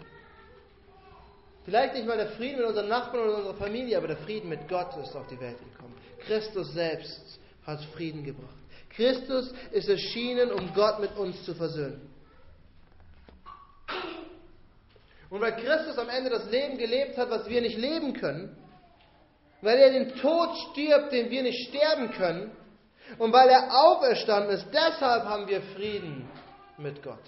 Vielleicht 1.64 1.94
nicht 1.94 2.06
mal 2.06 2.16
der 2.16 2.30
Frieden 2.30 2.58
mit 2.58 2.66
unseren 2.66 2.88
Nachbarn 2.88 3.28
oder 3.28 3.36
unserer 3.36 3.54
Familie, 3.54 3.96
aber 3.96 4.08
der 4.08 4.16
Frieden 4.16 4.48
mit 4.48 4.68
Gott 4.68 4.96
ist 4.96 5.14
auf 5.14 5.26
die 5.28 5.38
Welt 5.38 5.58
gekommen. 5.58 5.94
Christus 6.26 6.72
selbst 6.72 7.38
hat 7.66 7.80
Frieden 7.94 8.24
gebracht. 8.24 8.56
Christus 8.90 9.52
ist 9.70 9.88
erschienen, 9.88 10.50
um 10.50 10.72
Gott 10.74 10.98
mit 11.00 11.16
uns 11.16 11.44
zu 11.44 11.54
versöhnen. 11.54 12.10
Und 15.30 15.40
weil 15.40 15.56
Christus 15.56 15.96
am 15.96 16.08
Ende 16.08 16.28
das 16.28 16.50
Leben 16.50 16.76
gelebt 16.76 17.16
hat, 17.16 17.30
was 17.30 17.48
wir 17.48 17.60
nicht 17.60 17.78
leben 17.78 18.12
können, 18.14 18.56
weil 19.62 19.78
er 19.78 19.90
den 19.92 20.16
Tod 20.16 20.50
stirbt, 20.70 21.12
den 21.12 21.30
wir 21.30 21.42
nicht 21.42 21.68
sterben 21.68 22.10
können, 22.10 22.50
und 23.18 23.32
weil 23.32 23.48
er 23.48 23.68
auferstanden 23.72 24.52
ist, 24.52 24.66
deshalb 24.72 25.24
haben 25.24 25.48
wir 25.48 25.62
Frieden 25.74 26.28
mit 26.78 27.02
Gott 27.02 27.18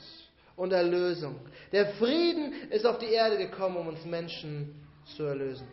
und 0.57 0.73
Erlösung. 0.73 1.41
Der 1.73 1.95
Frieden 1.95 2.71
ist 2.71 2.87
auf 2.87 2.99
die 2.99 3.13
Erde 3.13 3.37
gekommen, 3.37 3.77
um 3.77 3.89
uns 3.89 4.05
Menschen 4.05 4.87
zu 5.17 5.25
erlösen. 5.25 5.67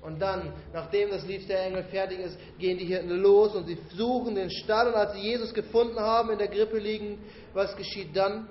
Und 0.00 0.20
dann, 0.20 0.52
nachdem 0.72 1.10
das 1.10 1.24
Lied 1.26 1.48
der 1.48 1.64
Engel 1.64 1.84
fertig 1.84 2.18
ist, 2.18 2.36
gehen 2.58 2.76
die 2.76 2.86
Hirten 2.86 3.10
los 3.10 3.54
und 3.54 3.66
sie 3.66 3.78
suchen 3.94 4.34
den 4.34 4.50
Stall. 4.50 4.88
Und 4.88 4.94
als 4.94 5.12
sie 5.12 5.20
Jesus 5.20 5.54
gefunden 5.54 6.00
haben, 6.00 6.30
in 6.30 6.38
der 6.38 6.48
Grippe 6.48 6.78
liegen, 6.78 7.24
was 7.52 7.76
geschieht 7.76 8.16
dann? 8.16 8.48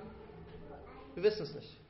Wir 1.14 1.24
wissen 1.24 1.42
es 1.42 1.54
nicht. 1.54 1.81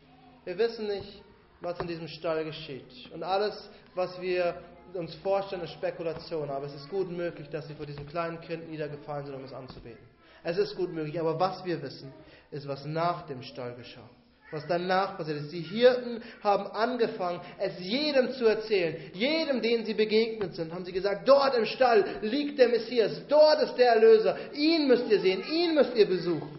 Wir 0.44 0.58
wissen 0.58 0.88
nicht, 0.88 1.22
was 1.60 1.78
in 1.78 1.86
diesem 1.86 2.08
Stall 2.08 2.44
geschieht. 2.44 3.10
Und 3.14 3.22
alles, 3.22 3.68
was 3.94 4.20
wir 4.20 4.56
uns 4.94 5.14
vorstellen, 5.16 5.62
ist 5.62 5.72
Spekulation. 5.72 6.50
Aber 6.50 6.66
es 6.66 6.74
ist 6.74 6.88
gut 6.88 7.10
möglich, 7.10 7.48
dass 7.50 7.68
sie 7.68 7.74
vor 7.74 7.86
diesem 7.86 8.08
kleinen 8.08 8.40
Kind 8.40 8.68
niedergefallen 8.68 9.26
sind, 9.26 9.34
um 9.36 9.44
es 9.44 9.52
anzubeten. 9.52 10.04
Es 10.42 10.58
ist 10.58 10.74
gut 10.74 10.92
möglich. 10.92 11.18
Aber 11.20 11.38
was 11.38 11.64
wir 11.64 11.80
wissen, 11.80 12.12
ist, 12.50 12.66
was 12.66 12.84
nach 12.84 13.26
dem 13.26 13.42
Stall 13.42 13.74
geschah. 13.76 14.08
Was 14.50 14.66
danach 14.66 15.16
passiert 15.16 15.38
ist. 15.38 15.52
Die 15.52 15.60
Hirten 15.60 16.22
haben 16.42 16.66
angefangen, 16.66 17.40
es 17.58 17.78
jedem 17.78 18.32
zu 18.32 18.44
erzählen. 18.44 18.96
Jedem, 19.14 19.62
denen 19.62 19.86
sie 19.86 19.94
begegnet 19.94 20.54
sind, 20.56 20.74
haben 20.74 20.84
sie 20.84 20.92
gesagt, 20.92 21.26
dort 21.26 21.56
im 21.56 21.64
Stall 21.64 22.04
liegt 22.20 22.58
der 22.58 22.68
Messias, 22.68 23.22
dort 23.28 23.62
ist 23.62 23.76
der 23.76 23.92
Erlöser. 23.92 24.36
Ihn 24.52 24.88
müsst 24.88 25.08
ihr 25.08 25.20
sehen, 25.20 25.42
ihn 25.50 25.74
müsst 25.74 25.94
ihr 25.94 26.06
besuchen. 26.06 26.58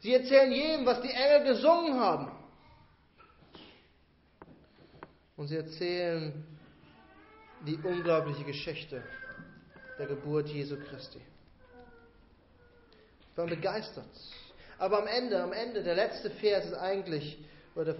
Sie 0.00 0.14
erzählen 0.14 0.50
jedem, 0.50 0.84
was 0.84 1.00
die 1.00 1.10
Engel 1.10 1.54
gesungen 1.54 2.00
haben. 2.00 2.43
Und 5.36 5.48
sie 5.48 5.56
erzählen 5.56 6.44
die 7.66 7.76
unglaubliche 7.76 8.44
Geschichte 8.44 9.02
der 9.98 10.06
Geburt 10.06 10.48
Jesu 10.48 10.76
Christi. 10.76 11.20
Ich 13.30 13.38
war 13.38 13.46
begeistert. 13.46 14.04
Aber 14.78 15.02
am 15.02 15.08
Ende, 15.08 15.42
am 15.42 15.52
Ende, 15.52 15.82
der 15.82 15.94
letzte 15.94 16.30
Vers 16.30 16.66
ist 16.66 16.74
eigentlich, 16.74 17.38
oder 17.74 17.96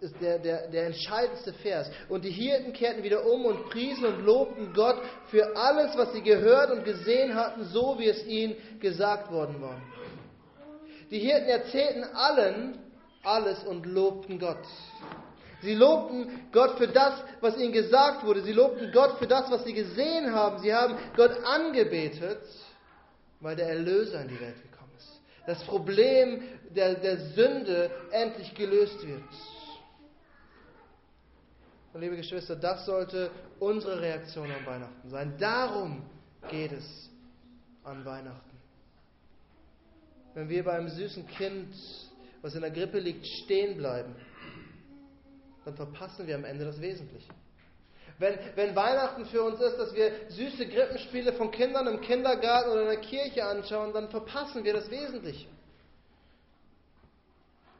ist 0.00 0.20
der, 0.20 0.38
der, 0.38 0.68
der 0.68 0.86
entscheidendste 0.86 1.52
Vers. 1.54 1.90
Und 2.08 2.24
die 2.24 2.30
Hirten 2.30 2.72
kehrten 2.72 3.02
wieder 3.02 3.24
um 3.24 3.44
und 3.44 3.70
priesen 3.70 4.04
und 4.04 4.24
lobten 4.24 4.72
Gott 4.72 5.00
für 5.26 5.56
alles, 5.56 5.96
was 5.96 6.12
sie 6.12 6.22
gehört 6.22 6.70
und 6.70 6.84
gesehen 6.84 7.34
hatten, 7.34 7.64
so 7.66 7.98
wie 7.98 8.08
es 8.08 8.24
ihnen 8.26 8.56
gesagt 8.80 9.30
worden 9.30 9.60
war. 9.60 9.80
Die 11.10 11.18
Hirten 11.18 11.48
erzählten 11.48 12.04
allen 12.04 12.78
alles 13.22 13.62
und 13.64 13.86
lobten 13.86 14.38
Gott. 14.38 14.66
Sie 15.62 15.74
lobten 15.74 16.50
Gott 16.50 16.76
für 16.76 16.88
das, 16.88 17.22
was 17.40 17.56
ihnen 17.56 17.72
gesagt 17.72 18.24
wurde. 18.24 18.42
Sie 18.42 18.52
lobten 18.52 18.90
Gott 18.92 19.18
für 19.18 19.28
das, 19.28 19.50
was 19.50 19.64
sie 19.64 19.72
gesehen 19.72 20.32
haben. 20.34 20.58
Sie 20.58 20.74
haben 20.74 20.96
Gott 21.16 21.32
angebetet, 21.44 22.42
weil 23.40 23.54
der 23.54 23.68
Erlöser 23.68 24.22
in 24.22 24.28
die 24.28 24.40
Welt 24.40 24.60
gekommen 24.60 24.92
ist. 24.98 25.20
Das 25.46 25.62
Problem 25.64 26.42
der, 26.74 26.94
der 26.94 27.16
Sünde 27.30 27.90
endlich 28.10 28.52
gelöst 28.54 29.06
wird. 29.06 29.22
Und 31.92 32.00
liebe 32.00 32.16
Geschwister, 32.16 32.56
das 32.56 32.84
sollte 32.86 33.30
unsere 33.60 34.00
Reaktion 34.00 34.50
an 34.50 34.66
Weihnachten 34.66 35.10
sein. 35.10 35.34
Darum 35.38 36.02
geht 36.48 36.72
es 36.72 37.10
an 37.84 38.04
Weihnachten. 38.04 38.50
Wenn 40.34 40.48
wir 40.48 40.64
beim 40.64 40.88
süßen 40.88 41.26
Kind, 41.28 41.74
was 42.40 42.54
in 42.54 42.62
der 42.62 42.70
Grippe 42.70 42.98
liegt, 42.98 43.26
stehen 43.26 43.76
bleiben, 43.76 44.16
dann 45.64 45.74
verpassen 45.76 46.26
wir 46.26 46.34
am 46.34 46.44
Ende 46.44 46.64
das 46.64 46.80
Wesentliche. 46.80 47.28
Wenn, 48.18 48.38
wenn 48.54 48.76
Weihnachten 48.76 49.26
für 49.26 49.42
uns 49.42 49.60
ist, 49.60 49.78
dass 49.78 49.94
wir 49.94 50.12
süße 50.28 50.66
Grippenspiele 50.66 51.32
von 51.32 51.50
Kindern 51.50 51.86
im 51.86 52.00
Kindergarten 52.00 52.70
oder 52.70 52.82
in 52.82 52.88
der 52.88 53.00
Kirche 53.00 53.44
anschauen, 53.44 53.92
dann 53.92 54.08
verpassen 54.10 54.64
wir 54.64 54.72
das 54.74 54.90
Wesentliche. 54.90 55.48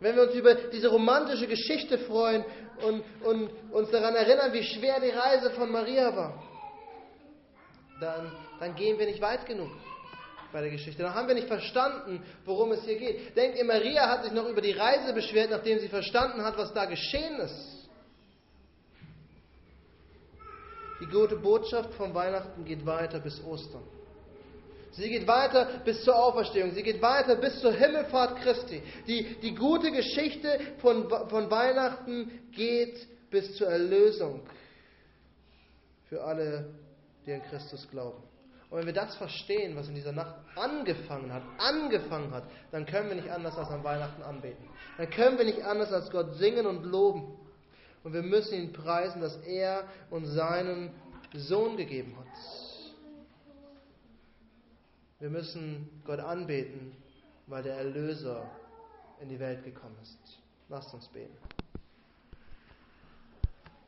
Wenn 0.01 0.16
wir 0.16 0.25
uns 0.25 0.35
über 0.35 0.55
diese 0.55 0.88
romantische 0.88 1.47
Geschichte 1.47 1.99
freuen 1.99 2.45
und, 2.85 3.05
und 3.25 3.51
uns 3.73 3.90
daran 3.90 4.16
erinnern, 4.16 4.53
wie 4.53 4.64
schwer 4.64 4.99
die 4.99 5.11
Reise 5.11 5.51
von 5.53 5.71
Maria 5.71 6.14
war, 6.16 6.42
dann, 8.01 8.33
dann 8.59 8.75
gehen 8.75 8.99
wir 8.99 9.07
nicht 9.07 9.21
weit 9.21 9.47
genug 9.47 9.71
bei 10.53 10.61
der 10.61 10.71
Geschichte. 10.71 11.03
Dann 11.03 11.15
haben 11.15 11.29
wir 11.29 11.35
nicht 11.35 11.49
verstanden, 11.49 12.23
worum 12.45 12.73
es 12.73 12.83
hier 12.85 12.99
geht. 12.99 13.37
Denkt 13.37 13.59
ihr, 13.59 13.65
Maria 13.65 14.09
hat 14.09 14.25
sich 14.25 14.33
noch 14.33 14.49
über 14.49 14.61
die 14.61 14.73
Reise 14.73 15.12
beschwert, 15.12 15.51
nachdem 15.51 15.79
sie 15.79 15.88
verstanden 15.88 16.43
hat, 16.43 16.57
was 16.59 16.73
da 16.73 16.85
geschehen 16.85 17.41
ist. 17.41 17.88
Die 21.01 21.07
gute 21.07 21.37
Botschaft 21.37 21.95
von 21.95 22.15
Weihnachten 22.15 22.65
geht 22.65 22.87
weiter 22.87 23.19
bis 23.19 23.43
Ostern. 23.43 23.83
Sie 24.93 25.09
geht 25.09 25.27
weiter 25.27 25.81
bis 25.85 26.05
zur 26.05 26.15
Auferstehung. 26.15 26.73
Sie 26.73 26.83
geht 26.83 27.01
weiter 27.01 27.37
bis 27.37 27.61
zur 27.61 27.73
Himmelfahrt 27.73 28.41
Christi. 28.43 28.83
Die, 29.07 29.37
die 29.41 29.55
gute 29.55 29.91
Geschichte 29.91 30.61
von, 30.79 31.09
von 31.09 31.51
Weihnachten 31.51 32.51
geht 32.53 33.07
bis 33.31 33.57
zur 33.57 33.69
Erlösung 33.69 34.43
für 36.09 36.23
alle, 36.23 36.75
die 37.25 37.33
an 37.33 37.43
Christus 37.45 37.88
glauben. 37.91 38.23
Und 38.73 38.79
wenn 38.79 38.87
wir 38.87 38.95
das 38.95 39.15
verstehen, 39.17 39.77
was 39.77 39.89
in 39.89 39.95
dieser 39.95 40.13
Nacht 40.13 40.35
angefangen 40.57 41.31
hat, 41.31 41.43
angefangen 41.59 42.33
hat, 42.33 42.45
dann 42.71 42.87
können 42.87 43.11
wir 43.11 43.17
nicht 43.17 43.29
anders 43.29 43.59
als 43.59 43.69
an 43.69 43.85
Weihnachten 43.85 44.23
anbeten. 44.23 44.67
Dann 44.97 45.11
können 45.11 45.37
wir 45.37 45.45
nicht 45.45 45.63
anders 45.63 45.93
als 45.93 46.11
Gott 46.11 46.37
singen 46.37 46.65
und 46.65 46.83
loben. 46.85 47.39
Und 48.03 48.15
wir 48.15 48.23
müssen 48.23 48.55
ihn 48.55 48.73
preisen, 48.73 49.21
dass 49.21 49.37
er 49.43 49.85
uns 50.09 50.33
seinen 50.33 50.91
Sohn 51.35 51.77
gegeben 51.77 52.17
hat. 52.19 52.27
Wir 55.21 55.29
müssen 55.29 56.03
Gott 56.07 56.21
anbeten, 56.21 56.97
weil 57.49 57.63
der 57.63 57.77
Erlöser 57.77 58.51
in 59.21 59.29
die 59.29 59.39
Welt 59.39 59.65
gekommen 59.65 59.99
ist. 60.01 60.41
Lasst 60.71 60.95
uns 60.95 61.09
beten. 61.09 61.37